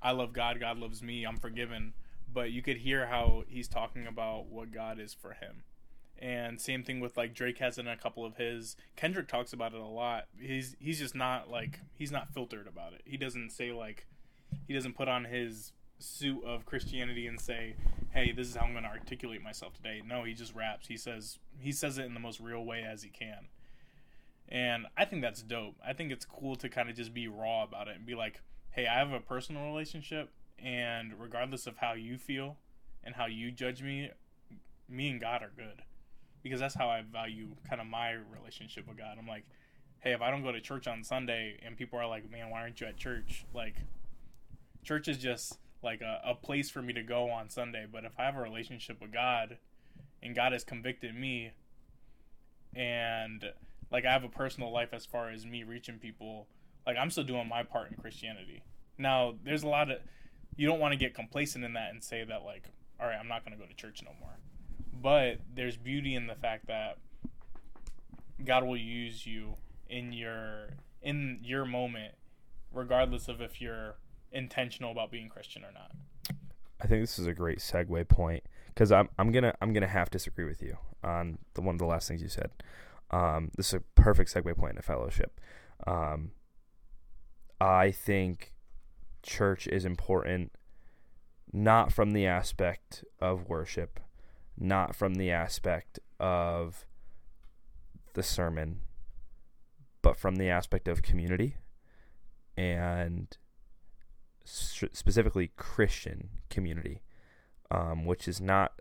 [0.00, 1.94] "I love God, God loves me, I'm forgiven."
[2.32, 5.62] But you could hear how he's talking about what God is for him
[6.18, 8.76] and same thing with like Drake has in a couple of his.
[8.96, 10.24] Kendrick talks about it a lot.
[10.38, 13.02] He's he's just not like he's not filtered about it.
[13.04, 14.06] He doesn't say like
[14.66, 17.76] he doesn't put on his suit of Christianity and say,
[18.10, 20.88] "Hey, this is how I'm going to articulate myself today." No, he just raps.
[20.88, 23.48] He says he says it in the most real way as he can.
[24.48, 25.76] And I think that's dope.
[25.84, 28.40] I think it's cool to kind of just be raw about it and be like,
[28.70, 32.58] "Hey, I have a personal relationship and regardless of how you feel
[33.02, 34.10] and how you judge me,
[34.88, 35.82] me and God are good."
[36.44, 39.16] because that's how I value kind of my relationship with God.
[39.18, 39.44] I'm like,
[40.00, 42.60] hey, if I don't go to church on Sunday and people are like, man, why
[42.60, 43.46] aren't you at church?
[43.54, 43.76] Like,
[44.84, 47.86] church is just like a, a place for me to go on Sunday.
[47.90, 49.58] But if I have a relationship with God
[50.22, 51.52] and God has convicted me
[52.74, 53.44] and
[53.92, 56.48] like I have a personal life as far as me reaching people,
[56.86, 58.62] like I'm still doing my part in Christianity.
[58.98, 59.98] Now, there's a lot of
[60.56, 62.64] you don't want to get complacent in that and say that like,
[63.00, 64.38] all right, I'm not going to go to church no more
[65.04, 66.98] but there's beauty in the fact that
[68.44, 69.56] God will use you
[69.88, 70.68] in your
[71.02, 72.14] in your moment,
[72.72, 73.96] regardless of if you're
[74.34, 75.92] intentional about being Christian or not.
[76.80, 80.04] I think this is a great segue point because I'm I'm gonna I'm gonna to
[80.10, 82.50] disagree with you on the one of the last things you said.
[83.10, 85.40] Um, this is a perfect segue point in a fellowship.
[85.86, 86.32] Um,
[87.60, 88.52] I think
[89.22, 90.52] church is important,
[91.52, 94.00] not from the aspect of worship,
[94.58, 96.86] not from the aspect of
[98.14, 98.80] the sermon,
[100.02, 101.56] but from the aspect of community
[102.56, 103.36] and
[104.44, 107.02] specifically Christian community,
[107.70, 108.72] um, which is not,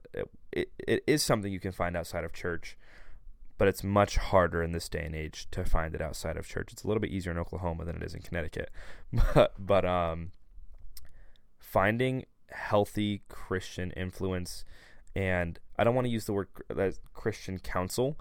[0.52, 2.78] it, it is something you can find outside of church,
[3.58, 6.73] but it's much harder in this day and age to find it outside of church.
[6.73, 8.69] It's a little bit easier in Oklahoma than it is in Connecticut,
[9.34, 10.32] but, but um,
[11.60, 14.63] finding healthy Christian influence
[15.15, 16.47] and I don't want to use the word
[17.13, 18.19] Christian council,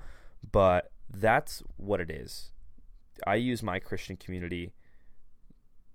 [0.51, 2.51] but that's what it is.
[3.27, 4.73] I use my Christian community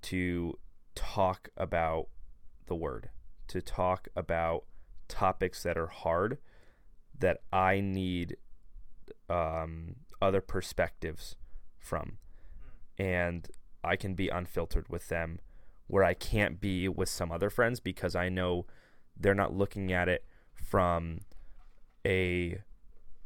[0.03, 0.57] to
[0.97, 2.07] talk about
[2.65, 3.09] the word,
[3.47, 4.65] to talk about
[5.07, 6.39] topics that are hard
[7.17, 8.37] that I need
[9.29, 11.35] um, other perspectives
[11.79, 12.17] from.
[12.97, 13.47] And
[13.83, 15.39] I can be unfiltered with them
[15.85, 18.65] where I can't be with some other friends because I know
[19.15, 21.21] they're not looking at it from
[22.05, 22.59] a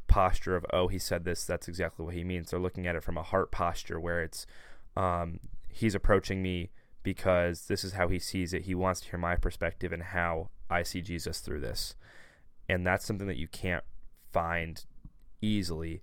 [0.08, 3.04] posture of oh he said this that's exactly what he means they're looking at it
[3.04, 4.46] from a heart posture where it's
[4.98, 6.70] um, he's approaching me
[7.04, 8.64] because this is how he sees it.
[8.64, 11.96] He wants to hear my perspective and how i see jesus through this.
[12.70, 13.84] And that's something that you can't
[14.32, 14.84] find
[15.42, 16.02] easily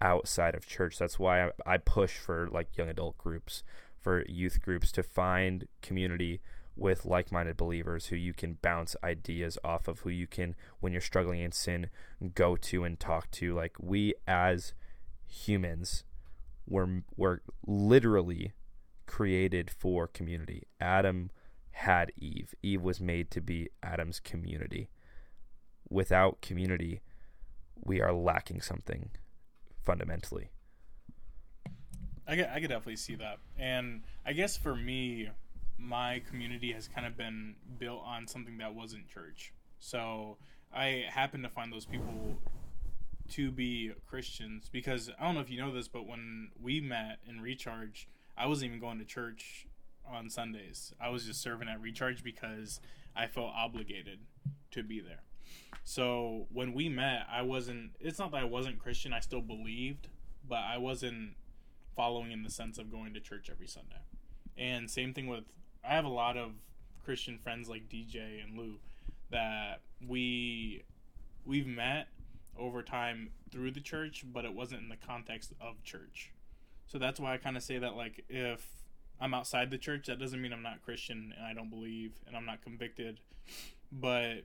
[0.00, 0.98] outside of church.
[0.98, 3.62] That's why I, push for like young adult groups
[4.06, 6.40] for youth groups to find community
[6.76, 10.92] with like minded believers who you can bounce ideas off of, who you can, when
[10.92, 11.88] you're struggling in sin,
[12.34, 13.54] go to and talk to.
[13.54, 14.74] Like, we as
[15.26, 16.04] humans,
[16.68, 18.52] we're, we're literally
[19.06, 20.64] created for community.
[20.80, 21.30] Adam
[21.70, 22.54] had Eve.
[22.62, 24.88] Eve was made to be Adam's community.
[25.88, 27.00] Without community,
[27.84, 29.10] we are lacking something
[29.84, 30.50] fundamentally.
[32.26, 33.38] I could, I could definitely see that.
[33.56, 35.28] And I guess for me,
[35.78, 39.52] my community has kind of been built on something that wasn't church.
[39.78, 40.38] So
[40.74, 42.36] I happen to find those people
[43.30, 47.18] to be Christians because I don't know if you know this, but when we met
[47.28, 49.66] in Recharge, I wasn't even going to church
[50.08, 50.92] on Sundays.
[51.00, 52.80] I was just serving at Recharge because
[53.14, 54.20] I felt obligated
[54.72, 55.22] to be there.
[55.84, 57.92] So when we met, I wasn't.
[58.00, 59.12] It's not that I wasn't Christian.
[59.12, 60.08] I still believed,
[60.48, 61.34] but I wasn't
[61.94, 64.02] following in the sense of going to church every Sunday.
[64.58, 65.44] And same thing with.
[65.84, 66.52] I have a lot of
[67.04, 68.80] Christian friends like DJ and Lou
[69.30, 70.82] that we
[71.44, 72.08] we've met
[72.58, 76.32] over time through the church, but it wasn't in the context of church.
[76.86, 78.66] So that's why I kind of say that like if
[79.20, 82.36] I'm outside the church, that doesn't mean I'm not Christian and I don't believe and
[82.36, 83.20] I'm not convicted,
[83.90, 84.44] but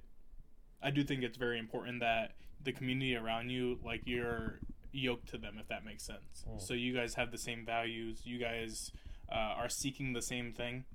[0.81, 4.59] I do think it's very important that the community around you, like you're
[4.91, 6.45] yoked to them, if that makes sense.
[6.49, 6.61] Mm.
[6.61, 8.21] So you guys have the same values.
[8.25, 8.91] You guys
[9.31, 10.85] uh, are seeking the same thing.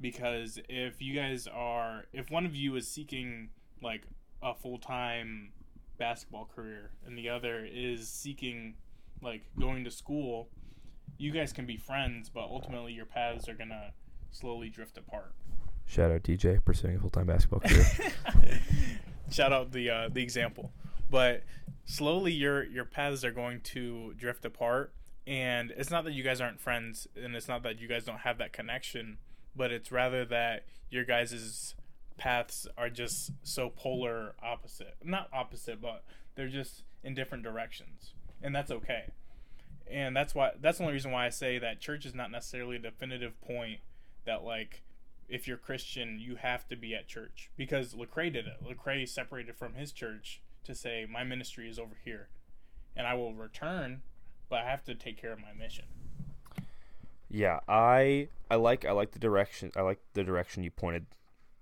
[0.00, 3.48] Because if you guys are, if one of you is seeking
[3.82, 4.02] like
[4.42, 5.52] a full time
[5.98, 8.74] basketball career and the other is seeking
[9.22, 10.50] like going to school,
[11.18, 13.92] you guys can be friends, but ultimately your paths are gonna
[14.30, 15.32] slowly drift apart.
[15.86, 17.86] Shout out DJ pursuing a full time basketball career.
[19.30, 20.72] Shout out the uh, the example,
[21.10, 21.44] but
[21.84, 24.92] slowly your your paths are going to drift apart,
[25.26, 28.20] and it's not that you guys aren't friends, and it's not that you guys don't
[28.20, 29.18] have that connection,
[29.54, 31.74] but it's rather that your guys'
[32.16, 34.94] paths are just so polar opposite.
[35.02, 39.12] Not opposite, but they're just in different directions, and that's okay.
[39.90, 42.76] And that's why that's the only reason why I say that church is not necessarily
[42.76, 43.80] a definitive point
[44.24, 44.82] that like
[45.28, 48.62] if you're Christian, you have to be at church because Lecrae did it.
[48.64, 52.28] Lecrae separated from his church to say my ministry is over here,
[52.96, 54.02] and I will return,
[54.48, 55.86] but I have to take care of my mission.
[57.28, 61.06] Yeah, I I like I like the direction I like the direction you pointed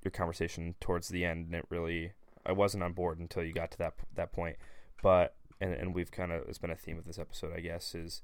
[0.03, 2.13] your conversation towards the end, and it really
[2.45, 4.57] I wasn't on board until you got to that that point,
[5.03, 7.95] but and and we've kind of it's been a theme of this episode, I guess,
[7.95, 8.23] is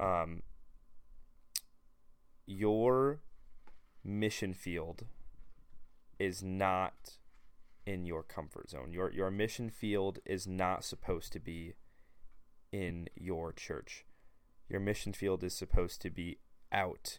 [0.00, 0.42] um
[2.46, 3.20] your
[4.04, 5.04] mission field
[6.18, 7.18] is not
[7.86, 8.92] in your comfort zone.
[8.92, 11.74] Your your mission field is not supposed to be
[12.72, 14.04] in your church.
[14.68, 16.38] Your mission field is supposed to be
[16.70, 17.18] out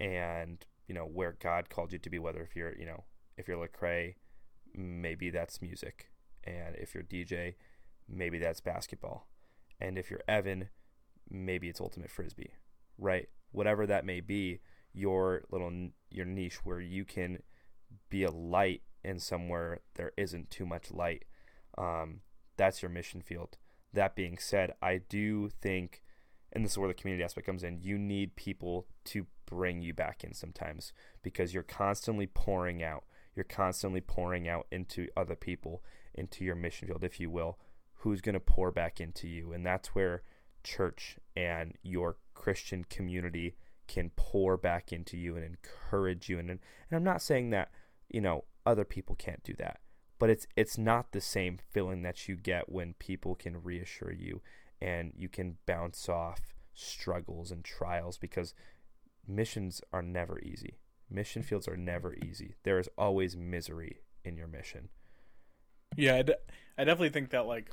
[0.00, 3.04] and you know where God called you to be whether if you're you know
[3.36, 4.14] if you're Lecrae
[4.74, 6.10] maybe that's music
[6.44, 7.54] and if you're DJ
[8.10, 9.28] maybe that's basketball.
[9.80, 10.68] And if you're Evan
[11.30, 12.52] maybe it's ultimate frisbee
[13.00, 13.28] right?
[13.50, 14.60] Whatever that may be
[14.92, 15.72] your little
[16.10, 17.42] your niche where you can
[18.08, 21.24] be a light in somewhere there isn't too much light
[21.78, 22.20] um,
[22.56, 23.56] that's your mission field.
[23.92, 26.02] That being said I do think
[26.52, 29.94] and this is where the community aspect comes in you need people to bring you
[29.94, 30.92] back in sometimes
[31.22, 33.04] because you're constantly pouring out.
[33.34, 35.82] You're constantly pouring out into other people
[36.14, 37.58] into your mission field if you will
[38.00, 40.22] who's going to pour back into you and that's where
[40.62, 46.60] church and your christian community can pour back into you and encourage you and and
[46.92, 47.70] I'm not saying that
[48.08, 49.80] you know other people can't do that
[50.20, 54.42] but it's it's not the same feeling that you get when people can reassure you
[54.80, 58.54] and you can bounce off struggles and trials because
[59.26, 60.78] missions are never easy.
[61.10, 62.54] Mission fields are never easy.
[62.62, 64.90] There is always misery in your mission.
[65.96, 66.24] Yeah, I,
[66.78, 67.70] I definitely think that like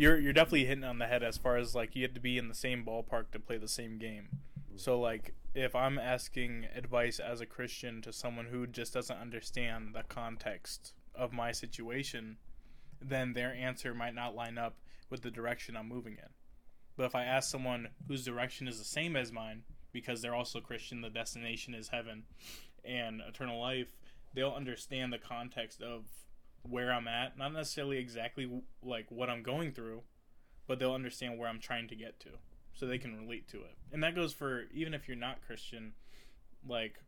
[0.00, 2.38] you're you're definitely hitting on the head as far as like you have to be
[2.38, 4.28] in the same ballpark to play the same game.
[4.32, 4.78] Mm-hmm.
[4.78, 9.90] So like if I'm asking advice as a Christian to someone who just doesn't understand
[9.94, 12.38] the context of my situation,
[13.02, 14.76] then their answer might not line up
[15.10, 16.30] with the direction I'm moving in.
[16.96, 20.60] But if I ask someone whose direction is the same as mine, because they're also
[20.60, 22.22] Christian, the destination is heaven
[22.84, 23.96] and eternal life,
[24.32, 26.04] they'll understand the context of
[26.62, 28.48] where I'm at, not necessarily exactly
[28.82, 30.02] like what I'm going through,
[30.66, 32.30] but they'll understand where I'm trying to get to
[32.72, 33.76] so they can relate to it.
[33.92, 35.92] And that goes for even if you're not Christian,
[36.66, 37.02] like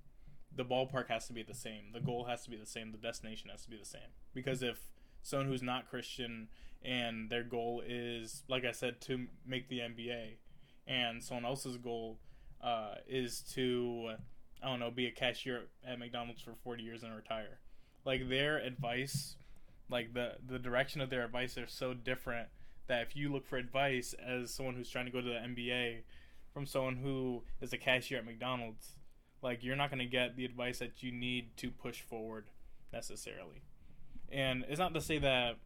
[0.55, 2.99] the ballpark has to be the same, the goal has to be the same, the
[2.99, 4.01] destination has to be the same.
[4.35, 4.79] Because if
[5.23, 6.49] someone who's not Christian
[6.83, 10.37] and their goal is, like I said, to make the NBA,
[10.87, 12.19] and someone else's goal
[12.63, 14.15] uh, is to,
[14.63, 17.61] I don't know, be a cashier at McDonald's for 40 years and retire.
[18.05, 19.37] Like their advice,
[19.93, 22.49] like the the direction of their advice are so different
[22.89, 25.99] that if you look for advice as someone who's trying to go to the NBA
[26.53, 28.97] from someone who is a cashier at McDonald's,
[29.41, 32.47] like you're not going to get the advice that you need to push forward
[32.93, 33.63] necessarily.
[34.31, 35.59] And it's not to say that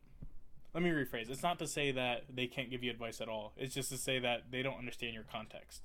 [0.74, 1.30] let me rephrase.
[1.30, 3.54] It's not to say that they can't give you advice at all.
[3.56, 5.80] It's just to say that they don't understand your context.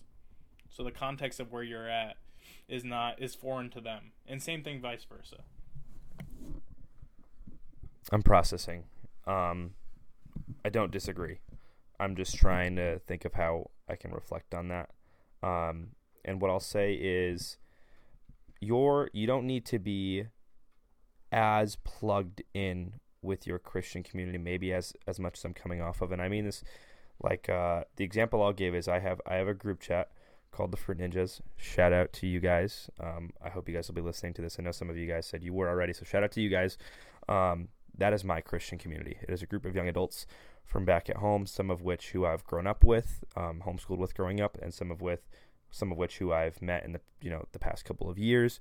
[0.69, 2.17] So the context of where you're at
[2.67, 4.11] is not is foreign to them.
[4.27, 5.43] And same thing vice versa.
[8.11, 8.83] I'm processing.
[9.25, 9.71] Um,
[10.65, 11.39] I don't disagree.
[11.99, 14.89] I'm just trying to think of how I can reflect on that.
[15.43, 15.89] Um,
[16.25, 17.57] and what I'll say is,
[18.59, 20.25] you're you don't need to be
[21.31, 26.01] as plugged in with your Christian community, maybe as as much as I'm coming off
[26.01, 26.11] of.
[26.11, 26.63] And I mean this,
[27.23, 30.09] like uh, the example I'll give is I have I have a group chat
[30.51, 31.39] called the Fruit Ninjas.
[31.55, 32.89] Shout out to you guys.
[32.99, 34.57] Um, I hope you guys will be listening to this.
[34.59, 36.49] I know some of you guys said you were already, so shout out to you
[36.49, 36.77] guys.
[37.29, 39.17] Um, that is my Christian community.
[39.21, 40.25] It is a group of young adults
[40.65, 44.15] from back at home, some of which who I've grown up with, um, homeschooled with
[44.15, 45.29] growing up, and some of with
[45.69, 48.59] some of which who I've met in the you know the past couple of years.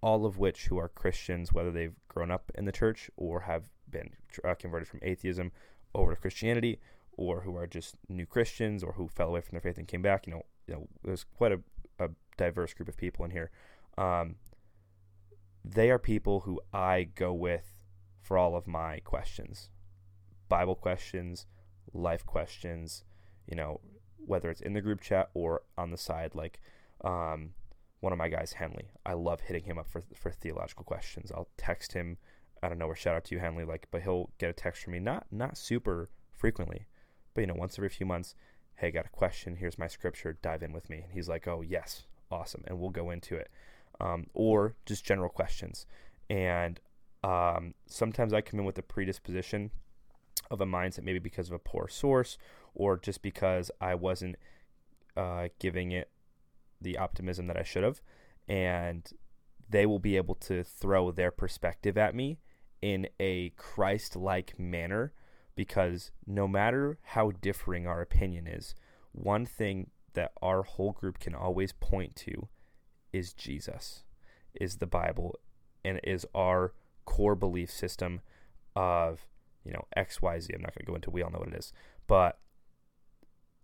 [0.00, 3.70] All of which who are Christians, whether they've grown up in the church or have
[3.90, 4.10] been
[4.44, 5.50] uh, converted from atheism
[5.94, 6.78] over to Christianity,
[7.12, 10.02] or who are just new Christians, or who fell away from their faith and came
[10.02, 10.26] back.
[10.26, 11.60] You know, you know, there's quite a,
[11.98, 13.50] a diverse group of people in here.
[13.96, 14.36] Um,
[15.64, 17.74] they are people who I go with
[18.24, 19.68] for all of my questions
[20.48, 21.46] Bible questions,
[21.92, 23.04] life questions,
[23.46, 23.80] you know,
[24.26, 26.60] whether it's in the group chat or on the side, like
[27.02, 27.50] um,
[28.00, 28.90] one of my guys, Henley.
[29.04, 31.32] I love hitting him up for, for theological questions.
[31.34, 32.18] I'll text him.
[32.62, 34.84] I don't know where shout out to you, Henley, like, but he'll get a text
[34.84, 36.86] from me, not not super frequently,
[37.34, 38.34] but you know, once every few months.
[38.76, 39.56] Hey, got a question.
[39.56, 40.36] Here's my scripture.
[40.42, 41.02] Dive in with me.
[41.04, 43.50] And he's like, Oh yes, awesome, and we'll go into it.
[44.00, 45.86] Um, or just general questions.
[46.28, 46.80] And
[47.24, 49.70] um, sometimes I come in with a predisposition
[50.50, 52.36] of a mindset, maybe because of a poor source
[52.74, 54.36] or just because I wasn't
[55.16, 56.10] uh, giving it
[56.82, 58.02] the optimism that I should have.
[58.46, 59.10] And
[59.70, 62.40] they will be able to throw their perspective at me
[62.82, 65.14] in a Christ like manner
[65.56, 68.74] because no matter how differing our opinion is,
[69.12, 72.48] one thing that our whole group can always point to
[73.14, 74.04] is Jesus,
[74.54, 75.36] is the Bible,
[75.82, 76.74] and is our
[77.04, 78.20] core belief system
[78.76, 79.26] of
[79.64, 80.52] you know X Y Z.
[80.54, 81.10] I'm not going to go into.
[81.10, 81.72] We all know what it is,
[82.06, 82.38] but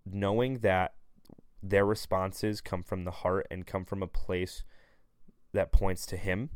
[0.07, 0.95] knowing that
[1.63, 4.65] their responses come from the heart and come from a place
[5.53, 6.51] that points to Him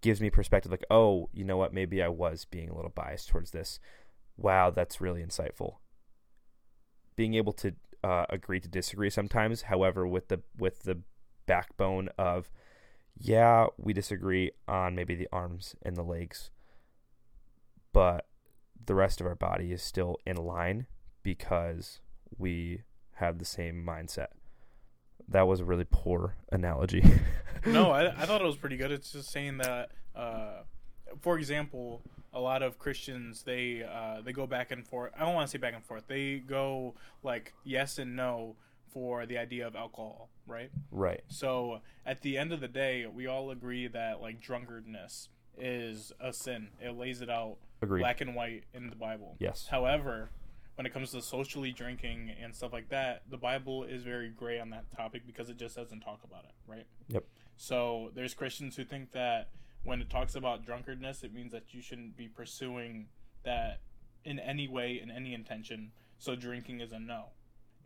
[0.00, 0.70] gives me perspective.
[0.70, 1.72] Like, oh, you know what?
[1.72, 3.78] Maybe I was being a little biased towards this.
[4.36, 5.76] Wow, that's really insightful.
[7.14, 11.00] Being able to uh, agree to disagree sometimes, however, with the with the
[11.46, 12.50] backbone of
[13.18, 16.50] yeah, we disagree on maybe the arms and the legs,
[17.92, 18.26] but
[18.84, 20.86] the rest of our body is still in line
[21.22, 22.00] because
[22.36, 22.82] we
[23.14, 24.28] have the same mindset.
[25.28, 27.04] That was a really poor analogy.
[27.66, 28.90] no, I, I thought it was pretty good.
[28.90, 30.62] It's just saying that, uh,
[31.20, 32.02] for example,
[32.34, 35.12] a lot of Christians they uh, they go back and forth.
[35.16, 36.04] I don't want to say back and forth.
[36.08, 38.56] They go like yes and no
[38.92, 40.70] for the idea of alcohol, right?
[40.90, 41.22] Right.
[41.28, 46.32] So at the end of the day, we all agree that like drunkardness is a
[46.32, 46.68] sin.
[46.80, 48.00] It lays it out Agreed.
[48.00, 49.36] black and white in the Bible.
[49.38, 49.68] Yes.
[49.70, 50.30] However,
[50.76, 54.58] when it comes to socially drinking and stuff like that, the Bible is very gray
[54.58, 56.86] on that topic because it just doesn't talk about it, right?
[57.08, 57.24] Yep.
[57.56, 59.50] So there's Christians who think that
[59.84, 63.08] when it talks about drunkardness, it means that you shouldn't be pursuing
[63.44, 63.80] that
[64.24, 65.92] in any way, in any intention.
[66.18, 67.30] So drinking is a no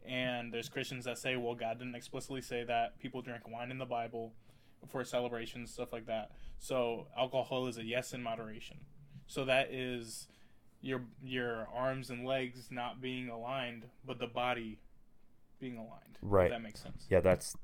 [0.08, 3.78] and there's Christians that say, well, God didn't explicitly say that people drink wine in
[3.78, 4.32] the Bible
[4.88, 6.30] for celebrations, stuff like that.
[6.58, 8.78] So alcohol is a yes in moderation.
[9.26, 10.28] So that is
[10.80, 14.78] your your arms and legs not being aligned, but the body
[15.58, 16.18] being aligned.
[16.22, 16.50] Right.
[16.50, 17.06] that makes sense.
[17.10, 17.56] Yeah, that's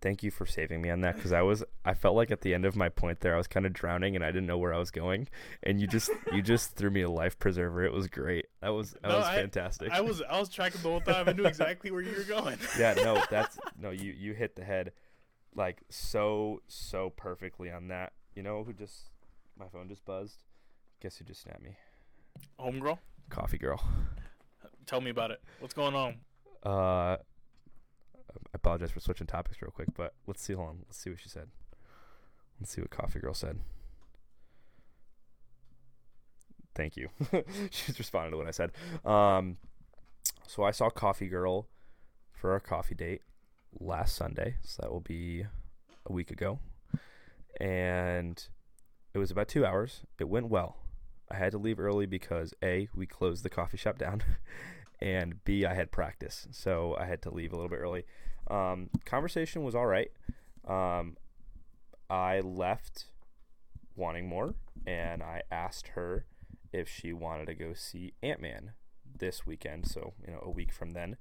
[0.00, 2.54] thank you for saving me on that because I was I felt like at the
[2.54, 4.72] end of my point there I was kind of drowning and I didn't know where
[4.72, 5.28] I was going
[5.62, 7.84] and you just you just threw me a life preserver.
[7.84, 8.46] It was great.
[8.60, 9.90] That was that no, was fantastic.
[9.92, 11.28] I, I was I was tracking the whole time.
[11.28, 12.58] I knew exactly where you were going.
[12.78, 14.92] yeah, no, that's no you you hit the head
[15.54, 18.12] like so so perfectly on that.
[18.34, 19.10] You know who just
[19.58, 20.44] my phone just buzzed?
[21.00, 21.76] Guess who just snapped me?
[22.60, 22.98] Homegirl?
[23.30, 23.82] Coffee girl.
[24.86, 25.42] Tell me about it.
[25.58, 26.16] What's going on?
[26.62, 27.16] Uh
[28.46, 30.54] I apologize for switching topics real quick, but let's see.
[30.54, 30.78] Hold on.
[30.86, 31.48] Let's see what she said.
[32.60, 33.58] Let's see what Coffee Girl said.
[36.74, 37.08] Thank you.
[37.70, 38.72] She's responding to what I said.
[39.04, 39.58] Um,
[40.46, 41.68] so I saw Coffee Girl
[42.32, 43.22] for our coffee date
[43.78, 44.56] last Sunday.
[44.62, 45.44] So that will be
[46.06, 46.60] a week ago.
[47.60, 48.42] And
[49.12, 50.02] it was about two hours.
[50.18, 50.76] It went well.
[51.30, 54.22] I had to leave early because A, we closed the coffee shop down,
[55.00, 56.48] and B, I had practice.
[56.50, 58.04] So I had to leave a little bit early.
[58.50, 60.10] Um, conversation was all right.
[60.66, 61.16] Um,
[62.10, 63.06] I left
[63.94, 64.54] wanting more,
[64.86, 66.24] and I asked her
[66.72, 68.72] if she wanted to go see Ant Man
[69.18, 71.16] this weekend, so you know a week from then,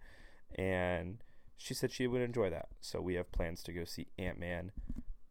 [0.56, 1.24] and
[1.58, 2.68] she said she would enjoy that.
[2.80, 4.72] So we have plans to go see Ant Man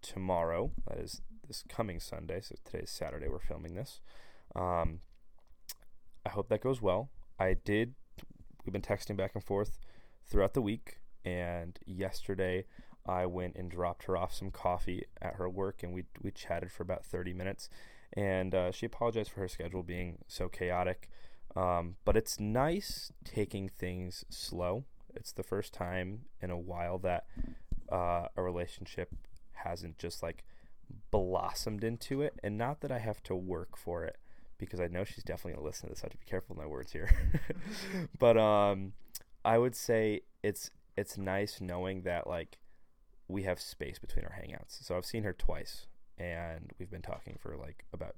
[0.02, 0.72] tomorrow.
[0.88, 2.40] That is this coming Sunday.
[2.40, 3.28] So today's Saturday.
[3.28, 4.00] We're filming this.
[4.54, 5.00] Um,
[6.24, 7.10] I hope that goes well.
[7.38, 7.94] I did.
[8.66, 9.78] We've been texting back and forth
[10.28, 12.64] throughout the week, and yesterday
[13.06, 16.72] I went and dropped her off some coffee at her work, and we we chatted
[16.72, 17.70] for about thirty minutes.
[18.14, 21.08] And uh, she apologized for her schedule being so chaotic,
[21.54, 24.84] um, but it's nice taking things slow.
[25.14, 27.26] It's the first time in a while that
[27.90, 29.14] uh, a relationship
[29.52, 30.44] hasn't just like
[31.12, 34.16] blossomed into it, and not that I have to work for it
[34.58, 36.02] because I know she's definitely gonna listen to this.
[36.02, 37.10] I have to be careful with my words here.
[38.18, 38.92] but um,
[39.44, 42.58] I would say it's it's nice knowing that like
[43.28, 44.84] we have space between our hangouts.
[44.84, 45.86] So I've seen her twice,
[46.18, 48.16] and we've been talking for like about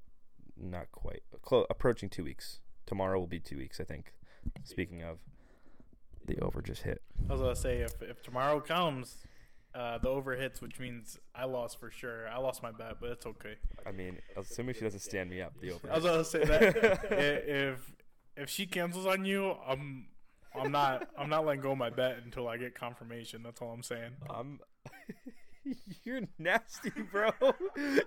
[0.57, 1.23] not quite
[1.69, 2.59] approaching two weeks.
[2.85, 4.13] Tomorrow will be two weeks, I think.
[4.63, 5.19] Speaking of,
[6.25, 7.01] the over just hit.
[7.27, 9.17] I was gonna say if if tomorrow comes,
[9.75, 12.27] uh, the over hits, which means I lost for sure.
[12.27, 13.55] I lost my bet, but it's okay.
[13.85, 15.91] I mean, assuming she doesn't stand me up, the over.
[15.91, 17.91] I was gonna say that if
[18.35, 20.07] if she cancels on you, I'm
[20.55, 23.43] I'm not I'm not letting go of my bet until I get confirmation.
[23.43, 24.13] That's all I'm saying.
[24.29, 24.59] I'm.
[26.03, 27.29] You're nasty, bro.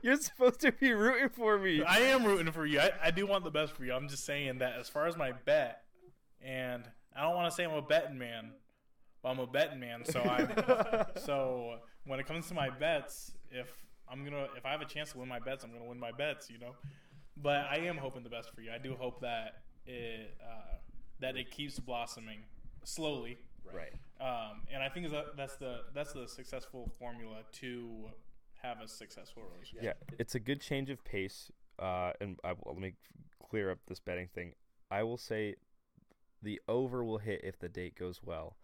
[0.03, 1.85] You're supposed to be rooting for me.
[1.85, 2.81] I am rooting for you.
[2.81, 3.93] I, I do want the best for you.
[3.93, 5.83] I'm just saying that as far as my bet,
[6.41, 6.83] and
[7.15, 8.53] I don't want to say I'm a betting man,
[9.23, 10.05] but I'm a betting man.
[10.05, 13.69] So I so when it comes to my bets, if
[14.09, 16.13] I'm gonna if I have a chance to win my bets, I'm gonna win my
[16.13, 16.51] bets.
[16.51, 16.75] You know,
[17.37, 18.71] but I am hoping the best for you.
[18.73, 20.77] I do hope that it uh,
[21.21, 22.41] that it keeps blossoming
[22.85, 23.39] slowly.
[23.73, 23.93] Right.
[24.21, 28.11] Um, and I think that that's the that's the successful formula to
[28.63, 29.83] have a successful relationship.
[29.83, 31.51] Yeah, it's a good change of pace.
[31.79, 32.95] Uh, and I, let me
[33.43, 34.53] clear up this betting thing.
[34.91, 35.57] I will say
[36.43, 38.57] the over will hit if the date goes well.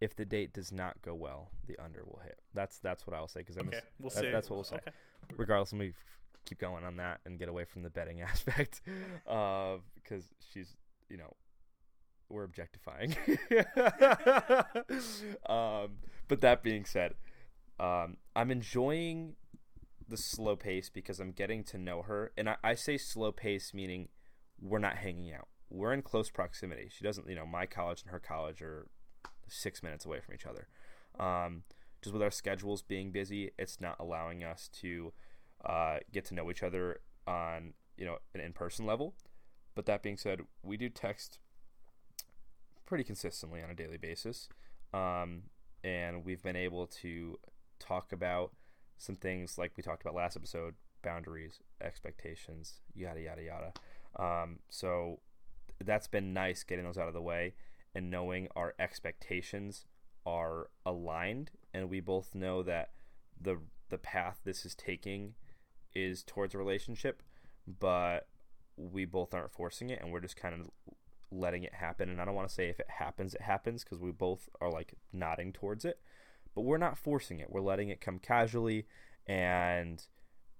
[0.00, 2.38] If the date does not go well, the under will hit.
[2.54, 4.76] That's that's what I will say because Okay, we'll that- that's what we'll say.
[4.76, 4.90] Okay.
[5.36, 5.94] regardless, let me f-
[6.44, 8.82] keep going on that and get away from the betting aspect,
[9.26, 10.76] uh, because she's,
[11.08, 11.32] you know,
[12.28, 13.16] we're objectifying.
[15.48, 15.88] um,
[16.28, 17.14] but that being said,
[17.80, 19.34] um, I'm enjoying
[20.08, 23.72] the slow pace because I'm getting to know her, and I, I say slow pace
[23.74, 24.08] meaning
[24.60, 25.48] we're not hanging out.
[25.68, 26.88] We're in close proximity.
[26.90, 28.86] She doesn't, you know, my college and her college are
[29.48, 30.68] six minutes away from each other.
[31.18, 31.62] Um,
[32.02, 35.12] just with our schedules being busy, it's not allowing us to
[35.64, 39.14] uh, get to know each other on you know an in-person level.
[39.74, 41.38] But that being said, we do text
[42.86, 44.48] pretty consistently on a daily basis,
[44.94, 45.42] um,
[45.82, 47.38] and we've been able to
[47.78, 48.52] talk about
[48.98, 53.72] some things like we talked about last episode: boundaries, expectations, yada yada yada.
[54.18, 55.20] Um, so
[55.84, 57.54] that's been nice getting those out of the way
[57.96, 59.86] and knowing our expectations
[60.26, 62.90] are aligned and we both know that
[63.40, 65.34] the the path this is taking
[65.94, 67.22] is towards a relationship
[67.80, 68.28] but
[68.76, 70.70] we both aren't forcing it and we're just kind of
[71.32, 72.08] letting it happen.
[72.08, 74.70] And I don't want to say if it happens it happens because we both are
[74.70, 75.98] like nodding towards it
[76.54, 77.48] but we're not forcing it.
[77.50, 78.86] We're letting it come casually
[79.26, 80.02] and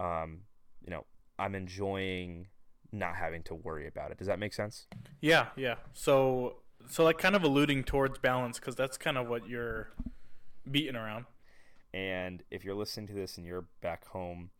[0.01, 0.41] um
[0.83, 1.05] you know
[1.39, 2.49] I'm enjoying
[2.93, 4.19] not having to worry about it.
[4.19, 4.87] Does that make sense?
[5.21, 5.77] Yeah, yeah.
[5.93, 9.89] So, so like kind of alluding towards balance because that's kind of what you're
[10.71, 11.27] beating around.
[11.93, 14.51] And if you're listening to this and you're back home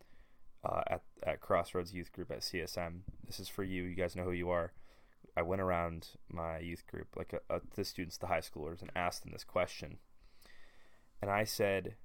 [0.63, 3.83] uh, at, at Crossroads Youth Group at CSM, this is for you.
[3.83, 4.73] You guys know who you are.
[5.35, 8.89] I went around my youth group, like uh, uh, the students, the high schoolers, and
[8.95, 9.97] asked them this question.
[11.21, 11.95] And I said,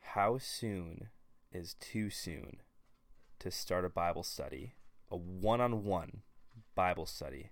[0.00, 1.10] How soon
[1.52, 2.58] is too soon
[3.38, 4.74] to start a Bible study,
[5.08, 6.22] a one on one
[6.74, 7.50] Bible study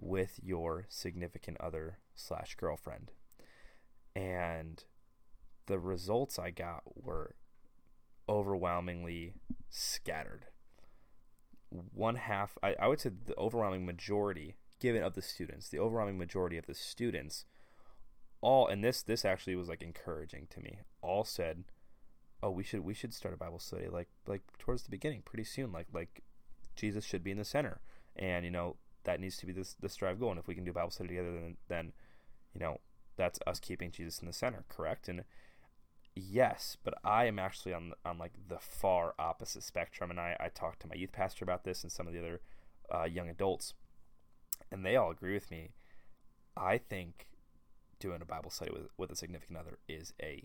[0.00, 3.12] with your significant other slash girlfriend?
[4.14, 4.82] And
[5.66, 7.34] the results I got were
[8.28, 9.34] overwhelmingly
[9.68, 10.46] scattered.
[11.70, 16.18] One half, I, I would say the overwhelming majority, given of the students, the overwhelming
[16.18, 17.44] majority of the students,
[18.40, 20.78] all, and this this actually was like encouraging to me.
[21.02, 21.64] All said,
[22.42, 25.44] "Oh, we should we should start a Bible study like like towards the beginning, pretty
[25.44, 25.72] soon.
[25.72, 26.22] Like like
[26.74, 27.80] Jesus should be in the center,
[28.16, 30.30] and you know that needs to be this the strive goal.
[30.30, 31.92] And if we can do Bible study together, then then
[32.54, 32.78] you know
[33.16, 35.08] that's us keeping Jesus in the center, correct?
[35.08, 35.24] And
[36.14, 40.48] yes, but I am actually on on like the far opposite spectrum, and I I
[40.48, 42.40] talked to my youth pastor about this and some of the other
[42.92, 43.74] uh, young adults,
[44.70, 45.70] and they all agree with me.
[46.56, 47.26] I think
[47.98, 50.44] doing a Bible study with with a significant other is a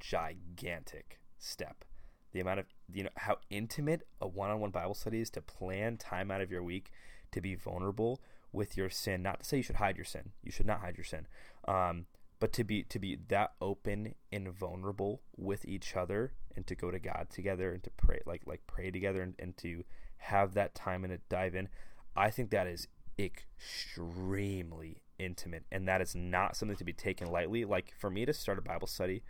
[0.00, 1.84] gigantic step.
[2.32, 6.30] The amount of you know how intimate a one-on-one Bible study is to plan time
[6.30, 6.90] out of your week
[7.32, 8.20] to be vulnerable
[8.52, 9.22] with your sin.
[9.22, 10.32] Not to say you should hide your sin.
[10.42, 11.26] You should not hide your sin.
[11.66, 12.06] Um,
[12.38, 16.90] but to be to be that open and vulnerable with each other and to go
[16.90, 19.84] to God together and to pray like like pray together and, and to
[20.16, 21.68] have that time and to dive in,
[22.16, 27.64] I think that is extremely intimate and that is not something to be taken lightly.
[27.64, 29.22] Like for me to start a Bible study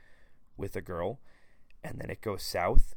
[0.56, 1.20] with a girl
[1.84, 2.94] and then it goes south,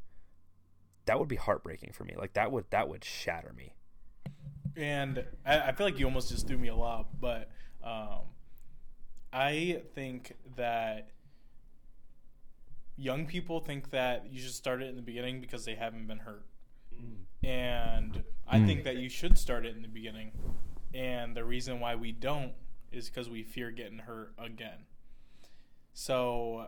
[1.05, 2.15] that would be heartbreaking for me.
[2.17, 3.75] Like that would that would shatter me.
[4.77, 7.49] And I, I feel like you almost just threw me a lob, but
[7.83, 8.19] um,
[9.31, 11.09] I think that
[12.97, 16.19] young people think that you should start it in the beginning because they haven't been
[16.19, 16.45] hurt.
[17.43, 18.65] And I Mm.
[18.65, 20.31] think that you should start it in the beginning.
[20.93, 22.53] And the reason why we don't
[22.91, 24.85] is because we fear getting hurt again.
[25.93, 26.67] So,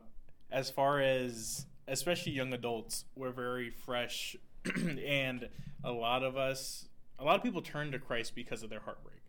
[0.52, 4.36] as far as especially young adults, we're very fresh,
[4.76, 5.50] and
[5.84, 6.88] a lot of us,
[7.20, 9.22] a lot of people turn to Christ because of their heartbreak.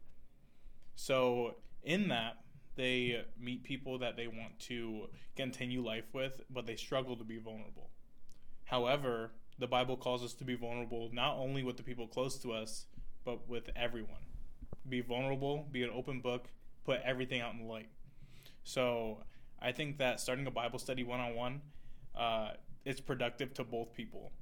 [0.95, 2.39] So, in that,
[2.77, 7.39] they meet people that they want to continue life with, but they struggle to be
[7.39, 7.91] vulnerable.
[8.65, 12.53] However, the Bible calls us to be vulnerable not only with the people close to
[12.53, 12.87] us,
[13.25, 14.27] but with everyone.
[14.89, 16.49] Be vulnerable, be an open book,
[16.85, 17.89] put everything out in the light.
[18.65, 19.25] So,
[19.61, 21.63] I think that starting a Bible study one on one,
[22.85, 24.33] it's productive to both people.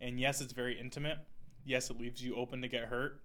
[0.00, 1.18] And yes, it's very intimate.
[1.66, 3.20] Yes, it leaves you open to get hurt,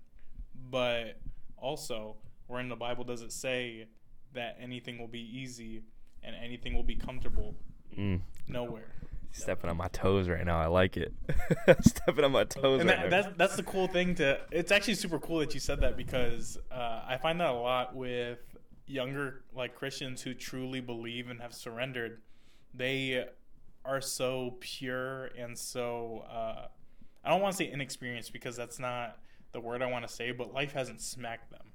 [0.69, 1.19] but
[1.57, 2.15] also,
[2.47, 3.85] where in the Bible does it say
[4.33, 5.83] that anything will be easy
[6.23, 7.55] and anything will be comfortable?
[7.97, 8.21] Mm.
[8.47, 8.95] Nowhere.
[9.31, 10.59] Stepping on my toes right now.
[10.59, 11.13] I like it.
[11.81, 14.95] Stepping on my toes and right that, that's that's the cool thing to it's actually
[14.95, 18.39] super cool that you said that because uh, i find that a lot with
[18.87, 22.21] younger like christians who truly believe and have surrendered
[22.73, 23.25] they
[23.85, 26.67] are so pure and so uh,
[27.23, 29.17] i don't want to say inexperienced because that's not
[29.51, 31.67] the word i want to say but life hasn't smacked them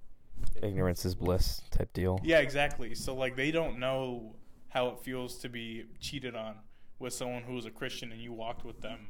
[0.63, 2.21] Ignorance is bliss type deal.
[2.23, 4.35] yeah exactly so like they don't know
[4.69, 6.57] how it feels to be cheated on
[6.99, 9.09] with someone who was a christian and you walked with them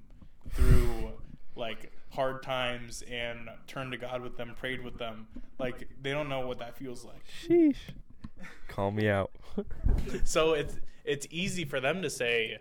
[0.53, 1.11] through
[1.57, 5.27] like hard times and turned to God with them, prayed with them.
[5.59, 7.25] Like they don't know what that feels like.
[7.45, 7.77] Sheesh.
[8.69, 9.31] Call me out.
[10.25, 12.59] So it's it's easy for them to say,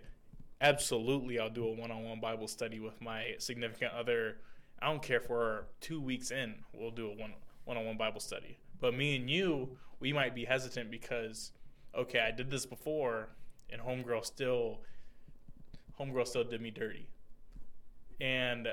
[0.60, 4.38] absolutely, I'll do a one-on-one Bible study with my significant other.
[4.80, 7.34] I don't care if we're two weeks in, we'll do a one
[7.64, 8.58] one-on-one Bible study.
[8.80, 11.52] But me and you, we might be hesitant because,
[11.96, 13.30] okay, I did this before,
[13.70, 14.82] and homegirl still,
[15.98, 17.08] homegirl still did me dirty,
[18.20, 18.68] and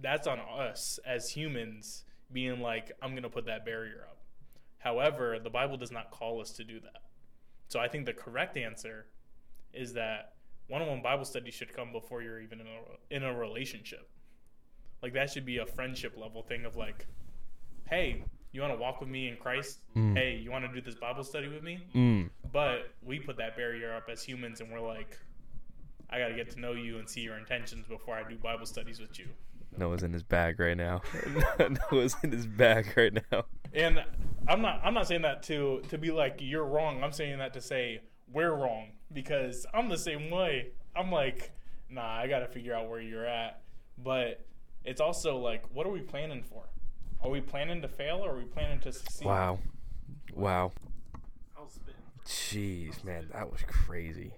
[0.00, 4.18] that's on us as humans being like, I'm gonna put that barrier up.
[4.78, 7.02] However, the Bible does not call us to do that.
[7.68, 9.06] So I think the correct answer
[9.72, 10.34] is that
[10.70, 14.08] one-on-one Bible study should come before you're even in a in a relationship.
[15.02, 17.06] Like that should be a friendship level thing of like,
[17.88, 19.80] hey, you want to walk with me in Christ?
[19.96, 20.16] Mm.
[20.16, 21.80] Hey, you want to do this Bible study with me?
[21.94, 22.30] Mm.
[22.52, 25.18] But we put that barrier up as humans, and we're like,
[26.08, 28.66] I got to get to know you and see your intentions before I do Bible
[28.66, 29.26] studies with you.
[29.76, 31.00] Noah's in his bag right now.
[31.92, 33.44] Noah's in his bag right now.
[33.72, 34.04] And
[34.48, 37.04] I'm not I'm not saying that to to be like you're wrong.
[37.04, 38.00] I'm saying that to say
[38.32, 40.72] we're wrong because I'm the same way.
[40.94, 41.52] I'm like,
[41.88, 43.62] nah, I got to figure out where you're at.
[43.98, 44.46] But
[44.84, 46.64] it's also like, what are we planning for?
[47.22, 49.26] Are we planning to fail or are we planning to succeed?
[49.26, 49.58] Wow.
[50.34, 50.72] Wow.
[51.56, 52.00] I was spitting.
[52.26, 54.32] Jeez, man, that was crazy.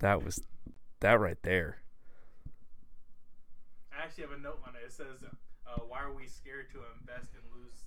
[0.00, 0.40] That was
[1.00, 1.78] that right there.
[3.92, 4.86] I actually have a note on it.
[4.86, 7.84] It says, uh, "Why are we scared to invest and lose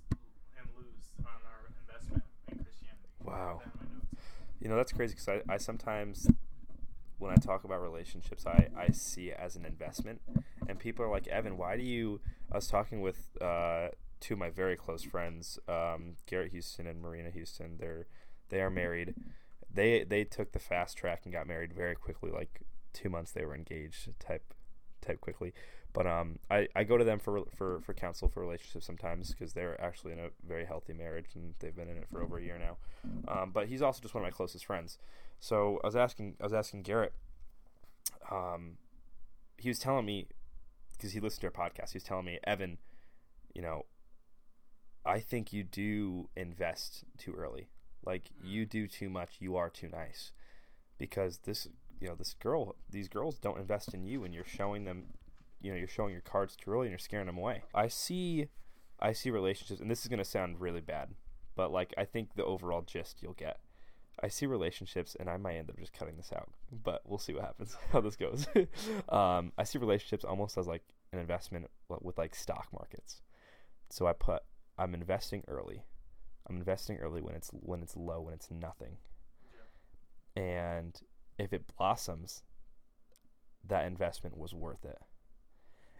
[0.57, 3.61] and lose on our investment in Christianity?" Wow.
[4.59, 6.27] You know, that's crazy because I, I sometimes,
[7.19, 10.21] when I talk about relationships, I, I see it as an investment.
[10.67, 12.19] And people are like, Evan, why do you.
[12.51, 13.89] I was talking with uh,
[14.19, 17.77] two of my very close friends, um, Garrett Houston and Marina Houston.
[17.79, 18.07] They're
[18.49, 19.15] they are married.
[19.73, 22.31] They they took the fast track and got married very quickly.
[22.31, 22.61] Like
[22.93, 24.09] two months, they were engaged.
[24.19, 24.53] Type
[25.01, 25.53] type quickly.
[25.93, 29.53] But um, I, I go to them for for for counsel for relationships sometimes because
[29.53, 32.43] they're actually in a very healthy marriage and they've been in it for over a
[32.43, 32.77] year now.
[33.27, 34.99] Um, but he's also just one of my closest friends.
[35.39, 37.13] So I was asking, I was asking Garrett.
[38.31, 38.77] Um,
[39.57, 40.27] he was telling me
[40.93, 41.91] because he listened to our podcast.
[41.91, 42.77] He was telling me, Evan,
[43.53, 43.85] you know,
[45.05, 47.69] I think you do invest too early.
[48.05, 49.37] Like you do too much.
[49.39, 50.31] You are too nice
[50.97, 51.67] because this,
[51.99, 55.05] you know, this girl, these girls don't invest in you, and you're showing them,
[55.61, 57.63] you know, you're showing your cards too early, and you're scaring them away.
[57.73, 58.47] I see,
[58.99, 61.09] I see relationships, and this is gonna sound really bad,
[61.55, 63.59] but like I think the overall gist you'll get.
[64.21, 67.33] I see relationships, and I might end up just cutting this out, but we'll see
[67.33, 68.47] what happens, how this goes.
[69.09, 70.83] um, I see relationships almost as like
[71.13, 73.21] an investment with like stock markets.
[73.89, 74.41] So I put,
[74.77, 75.83] I'm investing early.
[76.49, 78.97] I'm investing early when it's when it's low, when it's nothing.
[80.35, 80.41] Yeah.
[80.41, 80.99] And
[81.37, 82.43] if it blossoms,
[83.67, 84.97] that investment was worth it.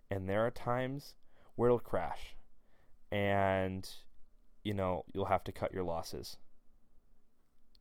[0.10, 1.16] And there are times
[1.56, 2.36] where it'll crash,
[3.12, 3.90] and
[4.64, 6.38] you know you'll have to cut your losses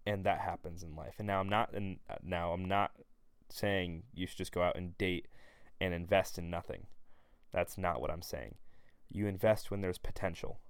[0.06, 1.14] and that happens in life.
[1.18, 2.92] And now I'm not and now I'm not
[3.50, 5.26] saying you should just go out and date
[5.80, 6.86] and invest in nothing.
[7.52, 8.54] That's not what I'm saying.
[9.10, 10.60] You invest when there's potential.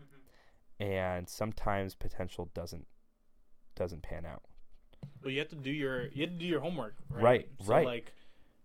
[0.00, 0.92] Mm-hmm.
[0.92, 2.86] And sometimes potential doesn't
[3.74, 4.42] doesn't pan out.
[5.22, 7.22] Well, you have to do your you have to do your homework, right?
[7.22, 7.86] Right, so right.
[7.86, 8.12] Like,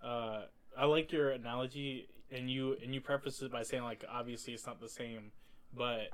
[0.03, 0.41] uh,
[0.77, 4.65] I like your analogy, and you and you preface it by saying like, obviously it's
[4.65, 5.31] not the same,
[5.75, 6.09] but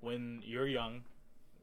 [0.00, 1.02] when you're young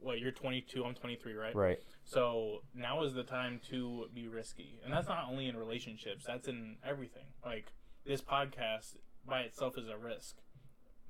[0.04, 1.56] what you're 22 i'm 23 right?
[1.56, 1.80] Right.
[2.04, 4.80] So now is the time to be risky.
[4.84, 7.24] And that's not only in relationships that's in everything.
[7.43, 7.72] Like
[8.06, 10.36] this podcast by itself is a risk.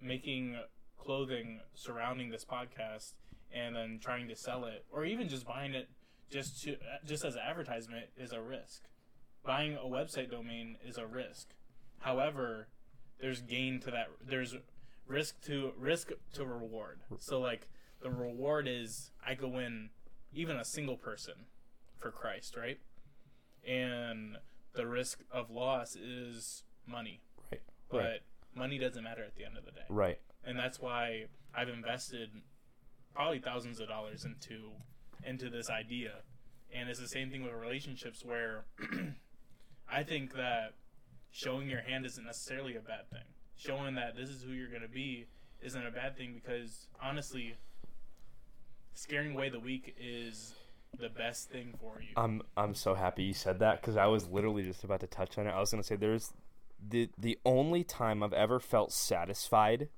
[0.01, 0.57] Making
[0.97, 3.13] clothing surrounding this podcast
[3.51, 5.89] and then trying to sell it or even just buying it
[6.29, 6.75] just to
[7.05, 8.83] just as advertisement is a risk.
[9.43, 11.49] Buying a website domain is a risk.
[11.99, 12.67] However
[13.24, 14.55] there's gain to that there's
[15.07, 17.67] risk to risk to reward so like
[18.03, 19.89] the reward is I go in
[20.34, 21.34] even a single person
[21.97, 22.80] for Christ, right?
[23.67, 24.38] And
[24.74, 27.21] the risk of loss is money.
[27.51, 27.61] Right.
[27.89, 28.19] But right.
[28.53, 29.86] money doesn't matter at the end of the day.
[29.89, 30.19] Right.
[30.43, 32.30] And that's why I've invested
[33.15, 34.71] probably thousands of dollars into
[35.26, 36.15] into this idea.
[36.76, 38.65] And it's the same thing with relationships where
[39.91, 40.74] I think that
[41.34, 43.25] showing your hand isn't necessarily a bad thing.
[43.55, 45.25] Showing that this is who you're going to be
[45.61, 47.55] isn't a bad thing because honestly,
[48.93, 50.53] scaring away the weak is
[50.99, 52.13] the best thing for you.
[52.15, 55.38] I'm I'm so happy you said that because I was literally just about to touch
[55.38, 55.49] on it.
[55.49, 56.31] I was gonna say there's
[56.88, 59.89] the the only time I've ever felt satisfied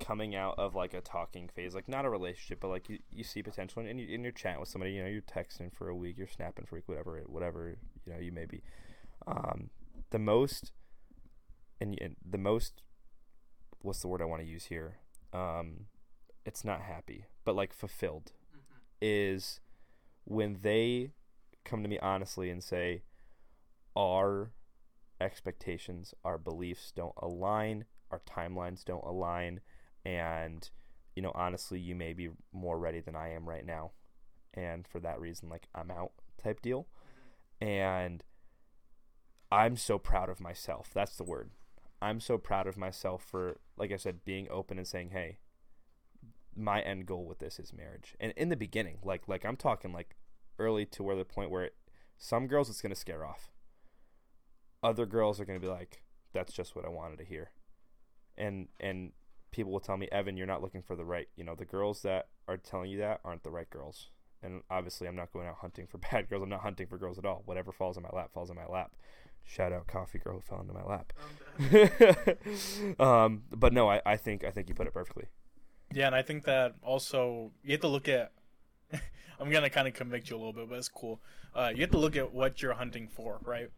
[0.00, 3.24] coming out of like a talking phase, like not a relationship, but like you, you
[3.24, 6.18] see potential in, in your chat with somebody, you know, you're texting for a week,
[6.18, 8.62] you're snapping for a week, whatever, whatever you know you may be.
[9.26, 9.70] Um,
[10.10, 10.72] the most
[11.80, 12.82] and, and the most
[13.80, 14.98] what's the word I want to use here?
[15.32, 15.86] Um,
[16.44, 18.78] it's not happy, but like fulfilled mm-hmm.
[19.00, 19.60] is
[20.24, 21.12] when they
[21.64, 23.02] come to me honestly and say
[23.96, 24.52] our
[25.20, 29.60] expectations, our beliefs don't align, our timelines don't align,
[30.04, 30.70] and
[31.14, 33.90] you know, honestly, you may be more ready than I am right now.
[34.54, 36.86] And for that reason, like I'm out type deal.
[37.62, 37.68] Mm-hmm.
[37.68, 38.24] And
[39.50, 40.90] I'm so proud of myself.
[40.92, 41.50] That's the word.
[42.00, 45.38] I'm so proud of myself for, like I said, being open and saying, hey,
[46.58, 48.14] my end goal with this is marriage.
[48.20, 50.16] And in the beginning, like like I'm talking like
[50.58, 51.74] early to where the point where it,
[52.18, 53.50] some girls it's gonna scare off.
[54.82, 57.52] Other girls are gonna be like, that's just what I wanted to hear.
[58.36, 59.12] And and
[59.50, 61.28] people will tell me, Evan, you're not looking for the right.
[61.36, 64.10] You know, the girls that are telling you that aren't the right girls.
[64.42, 66.42] And obviously, I'm not going out hunting for bad girls.
[66.42, 67.42] I'm not hunting for girls at all.
[67.44, 68.94] Whatever falls in my lap falls in my lap.
[69.48, 71.12] Shout out coffee girl who fell into my lap.
[73.00, 75.24] um, but no, I, I think I think you put it perfectly.
[75.92, 78.32] Yeah, and I think that also you have to look at.
[79.40, 81.20] I'm gonna kind of convict you a little bit, but it's cool.
[81.54, 83.70] Uh, you have to look at what you're hunting for, right?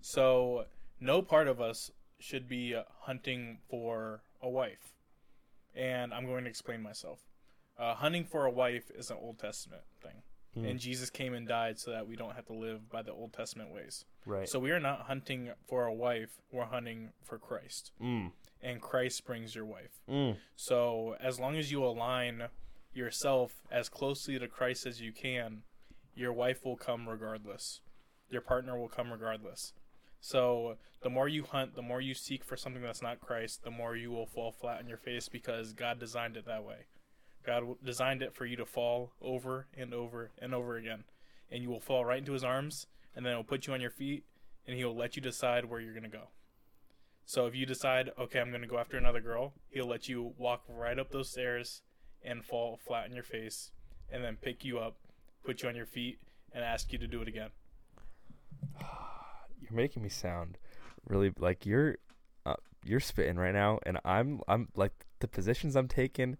[0.00, 0.64] So
[0.98, 4.94] no part of us should be hunting for a wife,
[5.74, 7.20] and I'm going to explain myself.
[7.78, 10.22] Uh, hunting for a wife is an Old Testament thing,
[10.56, 10.68] mm.
[10.68, 13.32] and Jesus came and died so that we don't have to live by the Old
[13.32, 14.04] Testament ways.
[14.26, 14.48] Right.
[14.48, 17.92] So we are not hunting for a wife; we're hunting for Christ.
[18.02, 18.32] Mm
[18.62, 20.00] and Christ brings your wife.
[20.08, 20.36] Mm.
[20.56, 22.44] So as long as you align
[22.92, 25.62] yourself as closely to Christ as you can,
[26.14, 27.80] your wife will come regardless.
[28.30, 29.72] Your partner will come regardless.
[30.20, 33.70] So the more you hunt, the more you seek for something that's not Christ, the
[33.70, 36.86] more you will fall flat on your face because God designed it that way.
[37.44, 41.04] God designed it for you to fall over and over and over again.
[41.50, 42.86] And you will fall right into his arms,
[43.16, 44.24] and then he'll put you on your feet,
[44.66, 46.28] and he'll let you decide where you're going to go.
[47.24, 50.34] So if you decide, okay, I'm going to go after another girl, he'll let you
[50.38, 51.82] walk right up those stairs
[52.22, 53.70] and fall flat on your face
[54.10, 54.96] and then pick you up,
[55.44, 56.18] put you on your feet,
[56.52, 57.50] and ask you to do it again.
[59.60, 60.56] You're making me sound
[61.06, 61.96] really like you're
[62.46, 66.36] uh, you're spitting right now and I'm I'm like the positions I'm taking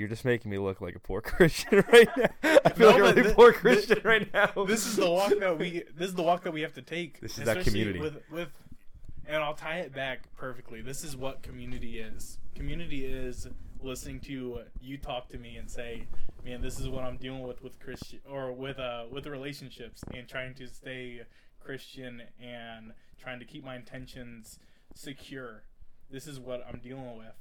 [0.00, 2.58] you're just making me look like a poor Christian right now.
[2.64, 4.64] I feel no, like a really poor Christian right now.
[4.66, 7.20] This is the walk that we this is the walk that we have to take.
[7.20, 8.48] This is that community with with
[9.26, 10.80] and I'll tie it back perfectly.
[10.80, 12.38] This is what community is.
[12.54, 13.46] Community is
[13.82, 16.06] listening to you talk to me and say,
[16.44, 20.26] "Man, this is what I'm dealing with with Christian or with uh with relationships and
[20.26, 21.20] trying to stay
[21.60, 24.58] Christian and trying to keep my intentions
[24.94, 25.64] secure.
[26.10, 27.34] This is what I'm dealing with."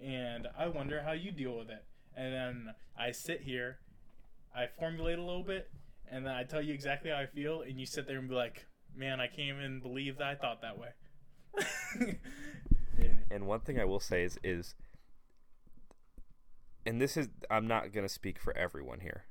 [0.00, 1.84] And I wonder how you deal with it.
[2.16, 3.78] And then I sit here,
[4.54, 5.70] I formulate a little bit,
[6.10, 8.34] and then I tell you exactly how I feel, and you sit there and be
[8.34, 12.18] like, "Man, I can't even believe that I thought that way."
[13.34, 14.76] And one thing I will say is is
[16.86, 19.24] and this is I'm not going to speak for everyone here,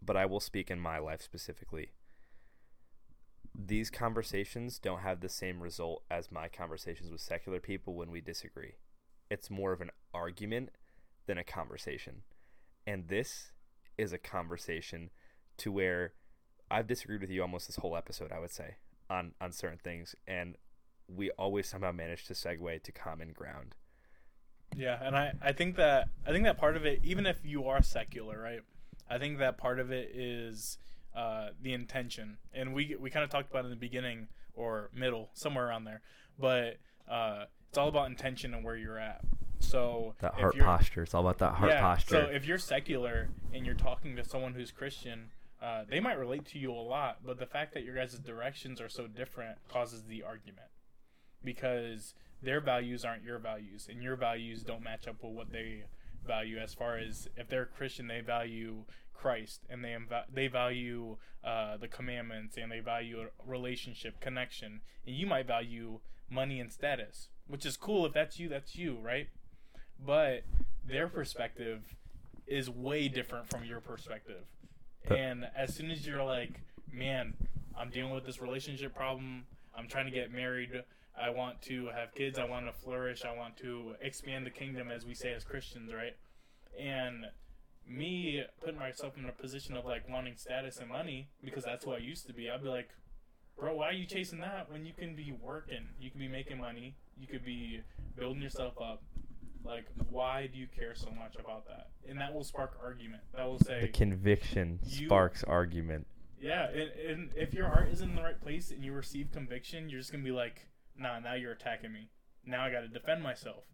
[0.00, 1.90] but I will speak in my life specifically.
[3.52, 8.20] These conversations don't have the same result as my conversations with secular people when we
[8.20, 8.74] disagree.
[9.30, 10.70] It's more of an argument
[11.26, 12.22] than a conversation.
[12.86, 13.52] And this
[13.96, 15.10] is a conversation
[15.58, 16.12] to where
[16.70, 18.76] I've disagreed with you almost this whole episode, I would say,
[19.08, 20.56] on on certain things and
[21.08, 23.74] we always somehow manage to segue to common ground.
[24.76, 27.66] Yeah, and I, I think that I think that part of it, even if you
[27.66, 28.60] are secular, right?
[29.08, 30.78] I think that part of it is
[31.14, 35.30] uh, the intention, and we we kind of talked about in the beginning or middle,
[35.34, 36.00] somewhere around there.
[36.38, 39.20] But uh, it's all about intention and where you're at.
[39.64, 41.02] So That heart posture.
[41.02, 42.14] It's all about that heart yeah, posture.
[42.14, 45.30] So if you're secular and you're talking to someone who's Christian,
[45.62, 48.80] uh, they might relate to you a lot, but the fact that your guys' directions
[48.80, 50.68] are so different causes the argument
[51.42, 55.84] because their values aren't your values, and your values don't match up with what they
[56.26, 56.58] value.
[56.58, 58.84] As far as if they're Christian, they value
[59.14, 64.80] Christ, and they inv- they value uh, the commandments, and they value a relationship, connection,
[65.06, 66.00] and you might value
[66.30, 68.48] money and status, which is cool if that's you.
[68.48, 69.28] That's you, right?
[70.04, 70.44] But
[70.86, 71.82] their perspective
[72.46, 74.44] is way different from your perspective.
[75.08, 76.60] And as soon as you're like,
[76.92, 77.34] man,
[77.78, 79.44] I'm dealing with this relationship problem,
[79.76, 80.82] I'm trying to get married,
[81.20, 84.90] I want to have kids, I want to flourish, I want to expand the kingdom,
[84.90, 86.16] as we say as Christians, right?
[86.78, 87.26] And
[87.86, 91.92] me putting myself in a position of like wanting status and money because that's who
[91.92, 92.88] I used to be, I'd be like,
[93.58, 95.88] bro, why are you chasing that when you can be working?
[96.00, 97.80] You can be making money, you could be
[98.16, 99.02] building yourself up.
[99.64, 101.88] Like, why do you care so much about that?
[102.08, 103.22] And that will spark argument.
[103.34, 106.06] That will say, the conviction You- sparks argument.
[106.38, 109.88] yeah, and, and if your heart isn't in the right place and you receive conviction,
[109.88, 112.10] you're just gonna be like, nah, now you're attacking me.
[112.44, 113.64] Now I got to defend myself,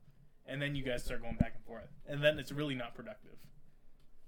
[0.46, 3.36] and then you guys start going back and forth, and then it's really not productive.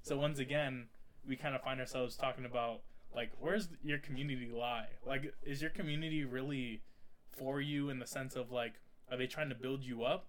[0.02, 0.88] So once again,
[1.26, 2.80] we kind of find ourselves talking about
[3.14, 4.86] like, where's your community lie?
[5.06, 6.82] Like, is your community really
[7.30, 10.26] for you in the sense of like, are they trying to build you up,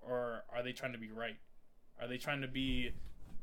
[0.00, 1.36] or are they trying to be right?
[2.00, 2.90] Are they trying to be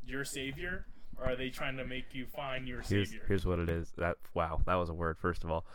[0.05, 0.85] your savior,
[1.17, 3.23] or are they trying to make you find your Here's savior?
[3.27, 3.91] here's what it is.
[3.97, 5.17] That wow, that was a word.
[5.17, 5.65] First of all,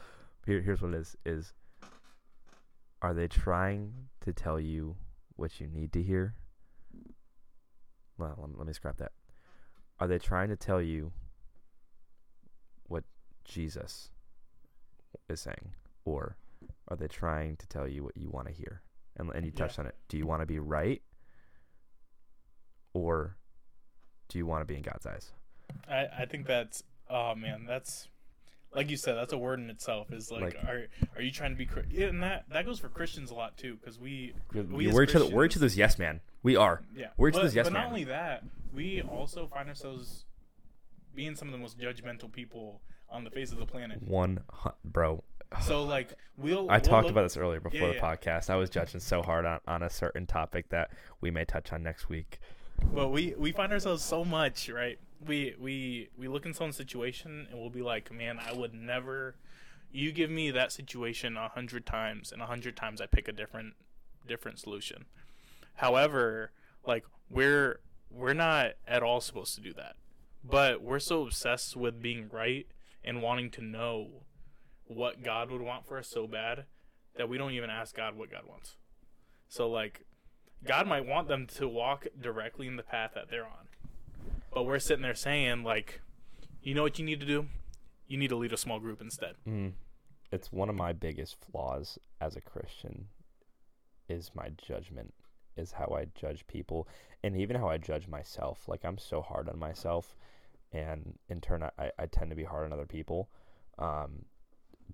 [0.47, 1.17] here here's what it is.
[1.25, 1.53] Is
[3.01, 4.97] are they trying to tell you
[5.37, 6.35] what you need to hear?
[8.19, 9.13] Well, let let me scrap that.
[10.01, 11.13] Are they trying to tell you
[12.89, 13.05] what
[13.45, 14.11] Jesus
[15.29, 15.75] is saying,
[16.05, 16.37] or
[16.89, 18.83] are they trying to tell you what you want to hear?
[19.17, 19.59] And and you Yeah.
[19.67, 19.95] touched on it.
[20.09, 21.03] Do you want to be right,
[22.95, 23.37] or
[24.29, 25.33] do you want to be in God's eyes?
[25.89, 28.09] I, I think that's oh man that's
[28.75, 30.87] like you said that's a word in itself is like, Like- are
[31.17, 33.77] are you trying to be yeah, and that that goes for Christians a lot too
[33.77, 35.25] because we We're, we we're each other.
[35.27, 36.21] We're each Christians- other's yes man.
[36.43, 36.83] We are.
[36.95, 37.83] yeah we're each but, other's yes but man.
[37.83, 38.45] But not only that
[38.75, 40.25] we also find ourselves
[41.15, 44.41] being some of the most judgmental people on the face of the planet One,
[44.83, 45.23] bro.
[45.61, 48.01] So like we'll I we'll talked look- about this earlier before Yeah, the yeah.
[48.17, 48.51] podcast.
[48.51, 50.91] I was judging so hard on, on a certain topic that
[51.21, 52.39] we may touch on next week.
[52.93, 54.99] But we we find ourselves so much right.
[55.25, 59.37] We we we look in someone's situation and we'll be like, man, I would never.
[59.95, 63.33] You give me that situation a hundred times, and a hundred times I pick a
[63.33, 63.75] different
[64.27, 65.05] different solution.
[65.75, 66.51] However,
[66.87, 67.81] like we're
[68.11, 69.97] we're not at all supposed to do that,
[70.45, 72.67] but we're so obsessed with being right
[73.05, 74.09] and wanting to know
[74.95, 76.65] what God would want for us so bad
[77.17, 78.77] that we don't even ask God what God wants.
[79.49, 80.05] So like
[80.65, 83.69] God might want them to walk directly in the path that they're on.
[84.53, 86.01] But we're sitting there saying, like,
[86.63, 87.47] you know what you need to do?
[88.07, 89.35] You need to lead a small group instead.
[89.49, 89.73] Mm.
[90.31, 93.07] It's one of my biggest flaws as a Christian
[94.09, 95.15] is my judgment,
[95.57, 96.87] is how I judge people,
[97.23, 98.69] and even how I judge myself.
[98.69, 100.17] Like I'm so hard on myself,
[100.73, 103.31] and in turn, I, I tend to be hard on other people.
[103.79, 104.27] Um,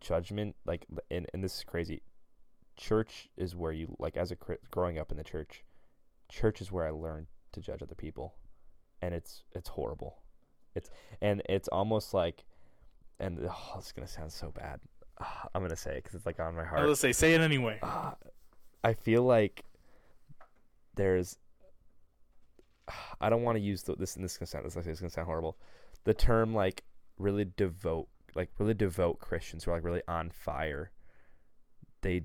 [0.01, 2.03] judgment, like, and, and this is crazy.
[2.77, 4.37] Church is where you like as a
[4.71, 5.65] growing up in the church.
[6.31, 8.35] Church is where I learned to judge other people,
[9.03, 10.19] and it's it's horrible.
[10.75, 10.91] It's
[11.21, 12.45] and it's almost like,
[13.19, 14.81] and oh, it's gonna sound so bad.
[15.55, 16.83] I'm gonna say it because it's like on my heart.
[16.83, 17.79] gonna say, say it anyway.
[17.83, 18.13] Uh,
[18.85, 19.65] I feel like
[20.95, 21.37] there's.
[23.21, 24.15] I don't want to use the, this.
[24.15, 24.67] And this is gonna sound.
[24.67, 25.57] This is gonna sound horrible.
[26.05, 26.85] The term like
[27.19, 28.09] really devote,
[28.39, 30.93] like really devout Christians who are like really on fire.
[32.03, 32.23] They,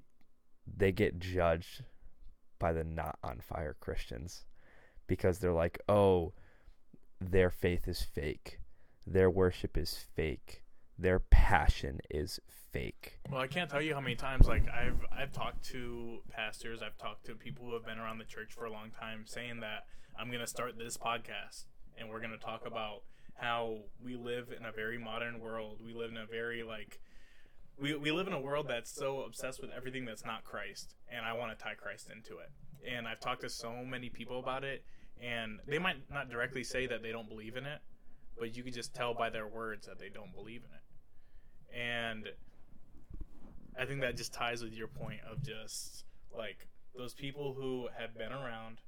[0.77, 1.83] they get judged
[2.59, 4.45] by the not on fire Christians,
[5.07, 6.33] because they're like, oh,
[7.19, 8.59] their faith is fake,
[9.07, 10.63] their worship is fake,
[10.97, 12.39] their passion is
[12.71, 13.19] fake.
[13.31, 16.97] Well, I can't tell you how many times like I've I've talked to pastors, I've
[16.97, 19.85] talked to people who have been around the church for a long time, saying that
[20.17, 21.65] I'm gonna start this podcast
[21.97, 23.01] and we're gonna talk about
[23.35, 25.79] how we live in a very modern world.
[25.83, 26.99] We live in a very like
[27.79, 31.25] we, we live in a world that's so obsessed with everything that's not Christ, and
[31.25, 32.51] I want to tie Christ into it.
[32.87, 34.83] And I've talked to so many people about it,
[35.21, 37.79] and they might not directly say that they don't believe in it,
[38.37, 41.79] but you can just tell by their words that they don't believe in it.
[41.79, 42.29] And
[43.79, 46.05] I think that just ties with your point of just
[46.35, 48.79] like those people who have been around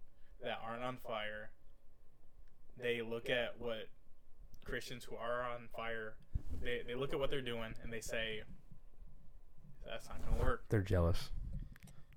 [0.43, 1.49] that aren't on fire.
[2.77, 3.87] They look at what
[4.65, 6.15] Christians who are on fire,
[6.61, 8.41] they, they look at what they're doing and they say,
[9.87, 10.63] that's not going to work.
[10.69, 11.29] They're jealous.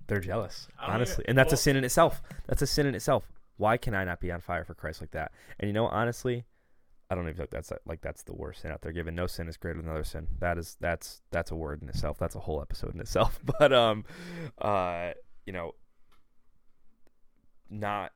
[0.07, 2.23] They're jealous, honestly, even- and that's a sin in itself.
[2.47, 3.31] That's a sin in itself.
[3.59, 5.33] Why can I not be on fire for Christ like that?
[5.61, 6.45] And you know, honestly,
[7.11, 8.93] I don't even think that's like that's the worst sin out there.
[8.93, 10.27] Given no sin is greater than other sin.
[10.39, 12.17] That is that's that's a word in itself.
[12.19, 13.39] That's a whole episode in itself.
[13.59, 14.05] But um,
[14.59, 15.11] uh,
[15.45, 15.73] you know,
[17.69, 18.13] not.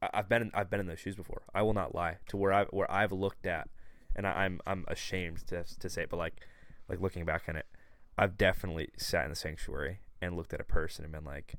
[0.00, 1.42] I've been in, I've been in those shoes before.
[1.54, 3.68] I will not lie to where I where I've looked at,
[4.14, 6.40] and I, I'm I'm ashamed to to say, it, but like
[6.88, 7.66] like looking back on it,
[8.16, 11.54] I've definitely sat in the sanctuary and looked at a person and been like,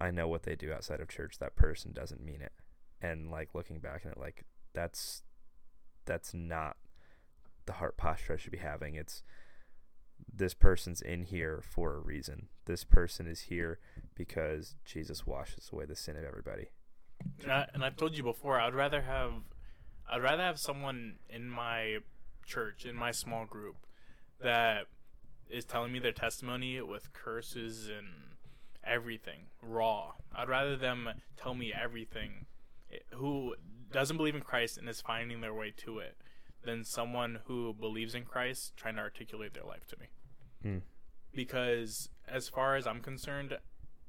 [0.00, 1.38] I know what they do outside of church.
[1.38, 2.52] That person doesn't mean it.
[3.00, 5.22] And like looking back on it, like that's
[6.04, 6.76] that's not
[7.66, 8.94] the heart posture I should be having.
[8.94, 9.22] It's
[10.32, 12.48] this person's in here for a reason.
[12.66, 13.78] This person is here
[14.14, 16.68] because Jesus washes away the sin of everybody.
[17.42, 19.32] And, I, and I've told you before, I'd rather have,
[20.10, 21.98] I'd rather have someone in my
[22.46, 23.76] church, in my small group,
[24.40, 24.86] that
[25.48, 28.08] is telling me their testimony with curses and
[28.84, 30.12] everything raw.
[30.34, 32.46] I'd rather them tell me everything,
[33.14, 33.54] who
[33.90, 36.16] doesn't believe in Christ and is finding their way to it,
[36.64, 40.06] than someone who believes in Christ trying to articulate their life to me.
[40.64, 40.82] Mm.
[41.34, 43.56] Because as far as I'm concerned,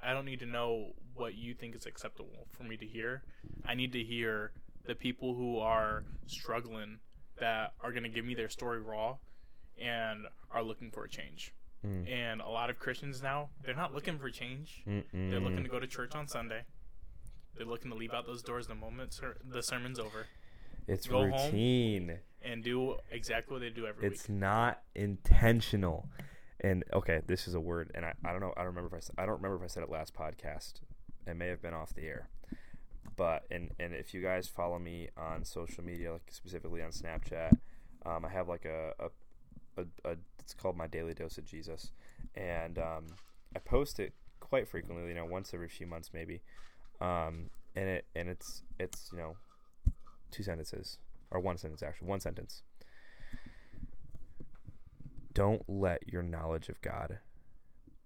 [0.05, 3.23] I don't need to know what you think is acceptable for me to hear.
[3.65, 4.51] I need to hear
[4.85, 6.99] the people who are struggling
[7.39, 9.17] that are going to give me their story raw
[9.81, 11.53] and are looking for a change.
[11.85, 12.11] Mm.
[12.11, 14.83] And a lot of Christians now, they're not looking for change.
[14.87, 15.03] Mm-mm.
[15.31, 16.61] They're looking to go to church on Sunday.
[17.55, 20.25] They're looking to leave out those doors the moment ser- the sermon's over
[20.87, 21.31] It's go home.
[21.31, 22.19] routine.
[22.41, 24.37] and do exactly what they do every It's week.
[24.37, 26.09] not intentional.
[26.63, 28.53] And okay, this is a word, and I, I don't know.
[28.55, 30.75] I don't remember if I I don't remember if I said it last podcast.
[31.27, 32.29] It may have been off the air,
[33.17, 37.57] but and and if you guys follow me on social media, like specifically on Snapchat,
[38.05, 41.91] um, I have like a a, a a it's called my daily dose of Jesus,
[42.35, 43.07] and um,
[43.55, 45.09] I post it quite frequently.
[45.09, 46.41] You know, once every few months maybe,
[47.01, 49.35] um, and it and it's it's you know
[50.31, 50.97] two sentences
[51.29, 52.63] or one sentence actually one sentence
[55.33, 57.19] don't let your knowledge of God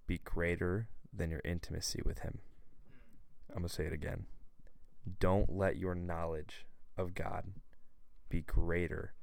[0.06, 2.40] be greater than your intimacy with Him.
[3.50, 4.26] I'm going to say it again.
[5.20, 6.66] Don't let your knowledge
[6.98, 7.46] of God
[8.30, 9.14] be greater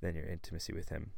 [0.00, 1.12] than your intimacy with Him.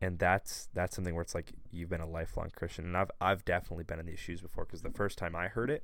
[0.00, 3.44] And that's that's something where it's like you've been a lifelong Christian, and I've I've
[3.44, 4.64] definitely been in these shoes before.
[4.64, 5.82] Because the first time I heard it,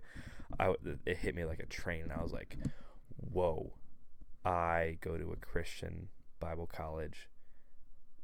[0.59, 0.74] I
[1.07, 2.59] it hit me like a train, and I was like,
[3.16, 3.72] "Whoa!"
[4.45, 7.28] I go to a Christian Bible college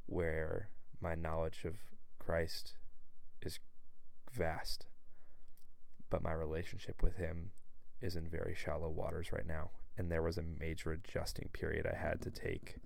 [0.06, 0.68] where
[1.00, 1.74] my knowledge of
[2.18, 2.74] Christ
[3.42, 3.58] is
[4.32, 4.86] vast,
[6.10, 7.50] but my relationship with Him
[8.00, 9.70] is in very shallow waters right now.
[9.98, 12.76] And there was a major adjusting period I had to take,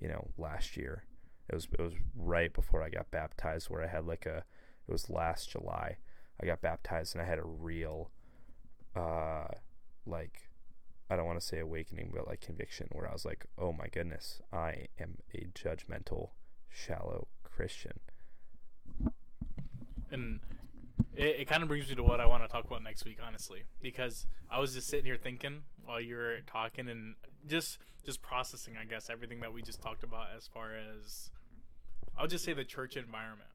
[0.00, 1.04] you know, last year.
[1.48, 4.44] It was it was right before I got baptized, where I had like a.
[4.88, 5.98] It was last July.
[6.40, 8.10] I got baptized, and I had a real,
[8.94, 9.48] uh,
[10.06, 10.48] like,
[11.10, 13.88] I don't want to say awakening, but like conviction, where I was like, oh my
[13.88, 16.30] goodness, I am a judgmental,
[16.68, 17.26] shallow
[17.56, 17.98] Christian.
[20.10, 20.40] and
[21.16, 23.18] it, it kind of brings me to what I want to talk about next week,
[23.26, 27.14] honestly, because I was just sitting here thinking while you were talking and
[27.46, 31.30] just just processing, I guess, everything that we just talked about as far as
[32.16, 33.50] I'll just say the church environment.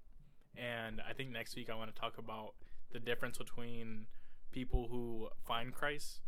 [0.58, 2.56] And I think next week I want to talk about
[2.92, 4.08] the difference between
[4.52, 6.20] people who find Christ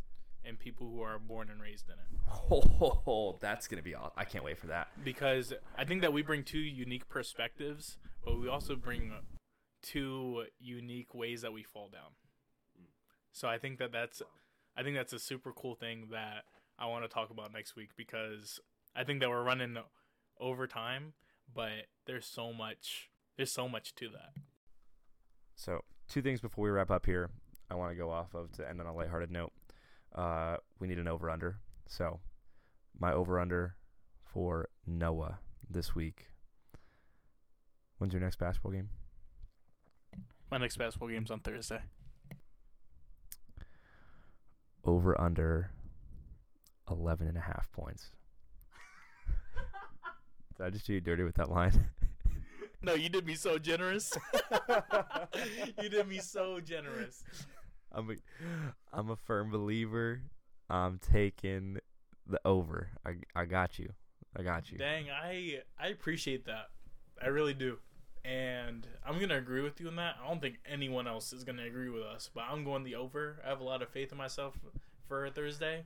[0.46, 2.68] and people who are born and raised in it.
[3.06, 4.12] Oh, that's gonna be all.
[4.16, 4.88] I can't wait for that.
[5.02, 9.12] Because I think that we bring two unique perspectives, but we also bring
[9.82, 12.12] two unique ways that we fall down.
[13.32, 14.22] So I think that that's
[14.76, 16.44] I think that's a super cool thing that
[16.78, 18.60] I want to talk about next week because
[18.96, 19.76] I think that we're running
[20.40, 21.12] over time,
[21.54, 24.32] but there's so much there's so much to that.
[25.56, 27.30] So, two things before we wrap up here.
[27.70, 29.52] I want to go off of to end on a lighthearted note.
[30.14, 31.58] Uh, we need an over under.
[31.86, 32.20] So,
[32.98, 33.76] my over under
[34.24, 35.38] for Noah
[35.68, 36.28] this week.
[37.98, 38.90] When's your next basketball game?
[40.50, 41.80] My next basketball game's on Thursday.
[44.84, 45.70] Over under
[46.90, 48.10] 11 and a half points.
[50.56, 51.88] Did I just do you dirty with that line?
[52.82, 54.12] No, you did me so generous.
[55.82, 57.24] you did me so generous.
[57.94, 58.14] I'm a,
[58.92, 60.22] I'm a firm believer.
[60.68, 61.78] I'm taking
[62.26, 62.88] the over.
[63.06, 63.90] I I got you.
[64.36, 64.78] I got you.
[64.78, 66.70] Dang, I I appreciate that.
[67.22, 67.78] I really do.
[68.24, 70.16] And I'm gonna agree with you on that.
[70.22, 73.40] I don't think anyone else is gonna agree with us, but I'm going the over.
[73.44, 74.58] I have a lot of faith in myself
[75.06, 75.84] for Thursday.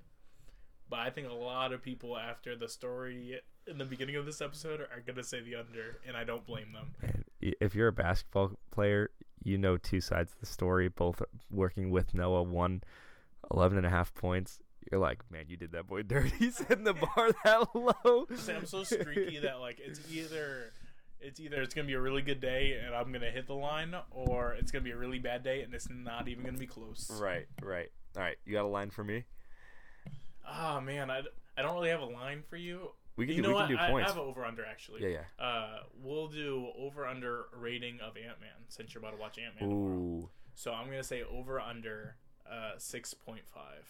[0.89, 4.41] But I think a lot of people after the story in the beginning of this
[4.41, 6.95] episode are gonna say the under, and I don't blame them.
[7.03, 9.11] Man, y- if you're a basketball player,
[9.43, 10.89] you know two sides of the story.
[10.89, 12.83] Both working with Noah, one
[13.53, 14.59] 11 and a half points.
[14.91, 18.27] You're like, man, you did that boy dirty, setting the bar that low.
[18.49, 20.73] I'm so streaky that like it's either
[21.21, 23.95] it's either it's gonna be a really good day and I'm gonna hit the line,
[24.11, 27.11] or it's gonna be a really bad day and it's not even gonna be close.
[27.21, 27.91] Right, right.
[28.17, 29.25] All right, you got a line for me?
[30.47, 31.21] Ah man, I,
[31.57, 32.91] I don't really have a line for you.
[33.19, 33.67] We can you do, know we what?
[33.69, 34.11] can do I, points.
[34.11, 35.03] have an over under actually.
[35.03, 35.45] yeah, yeah.
[35.45, 39.61] Uh, we'll do over under rating of Ant Man since you're about to watch Ant
[39.61, 39.71] Man.
[39.71, 42.17] Ooh, So I'm gonna say over under
[42.51, 43.85] uh six point five.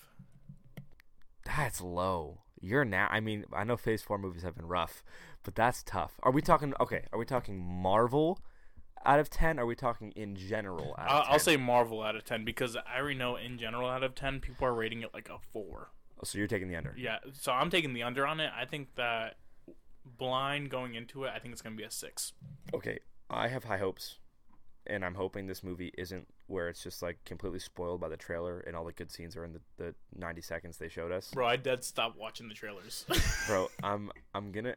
[1.44, 2.38] that's low.
[2.60, 3.06] You're now.
[3.10, 5.04] I mean, I know Phase Four movies have been rough,
[5.44, 6.18] but that's tough.
[6.22, 6.74] Are we talking?
[6.80, 8.40] Okay, are we talking Marvel
[9.06, 9.58] out of ten?
[9.60, 10.94] Are we talking in general?
[10.98, 11.32] Out of I'll, 10?
[11.32, 14.40] I'll say Marvel out of ten because I already know in general out of ten
[14.40, 15.90] people are rating it like a four.
[16.20, 16.94] Oh, so you're taking the under.
[16.96, 18.50] Yeah, so I'm taking the under on it.
[18.56, 19.36] I think that
[20.04, 22.32] blind going into it, I think it's gonna be a six.
[22.74, 22.98] Okay,
[23.30, 24.18] I have high hopes,
[24.86, 28.60] and I'm hoping this movie isn't where it's just like completely spoiled by the trailer
[28.60, 31.30] and all the good scenes are in the, the 90 seconds they showed us.
[31.32, 33.04] Bro, I dead stopped watching the trailers.
[33.46, 34.74] Bro, I'm I'm gonna,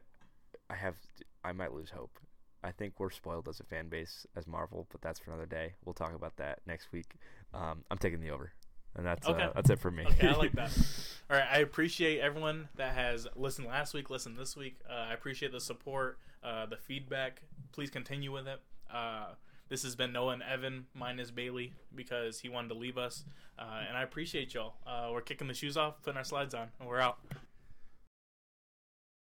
[0.68, 0.96] I have,
[1.44, 2.18] I might lose hope.
[2.64, 5.74] I think we're spoiled as a fan base as Marvel, but that's for another day.
[5.84, 7.14] We'll talk about that next week.
[7.52, 8.52] Um, I'm taking the over,
[8.96, 9.42] and that's Okay.
[9.42, 10.04] uh, that's it for me.
[10.06, 10.70] Okay, I like that.
[11.30, 14.78] All right, I appreciate everyone that has listened last week, listened this week.
[14.88, 17.42] Uh, I appreciate the support, uh, the feedback.
[17.72, 18.60] Please continue with it.
[18.92, 19.28] Uh,
[19.68, 20.86] this has been Noah and Evan.
[20.94, 23.24] minus Bailey because he wanted to leave us,
[23.58, 24.74] uh, and I appreciate y'all.
[24.86, 27.18] Uh, we're kicking the shoes off, putting our slides on, and we're out.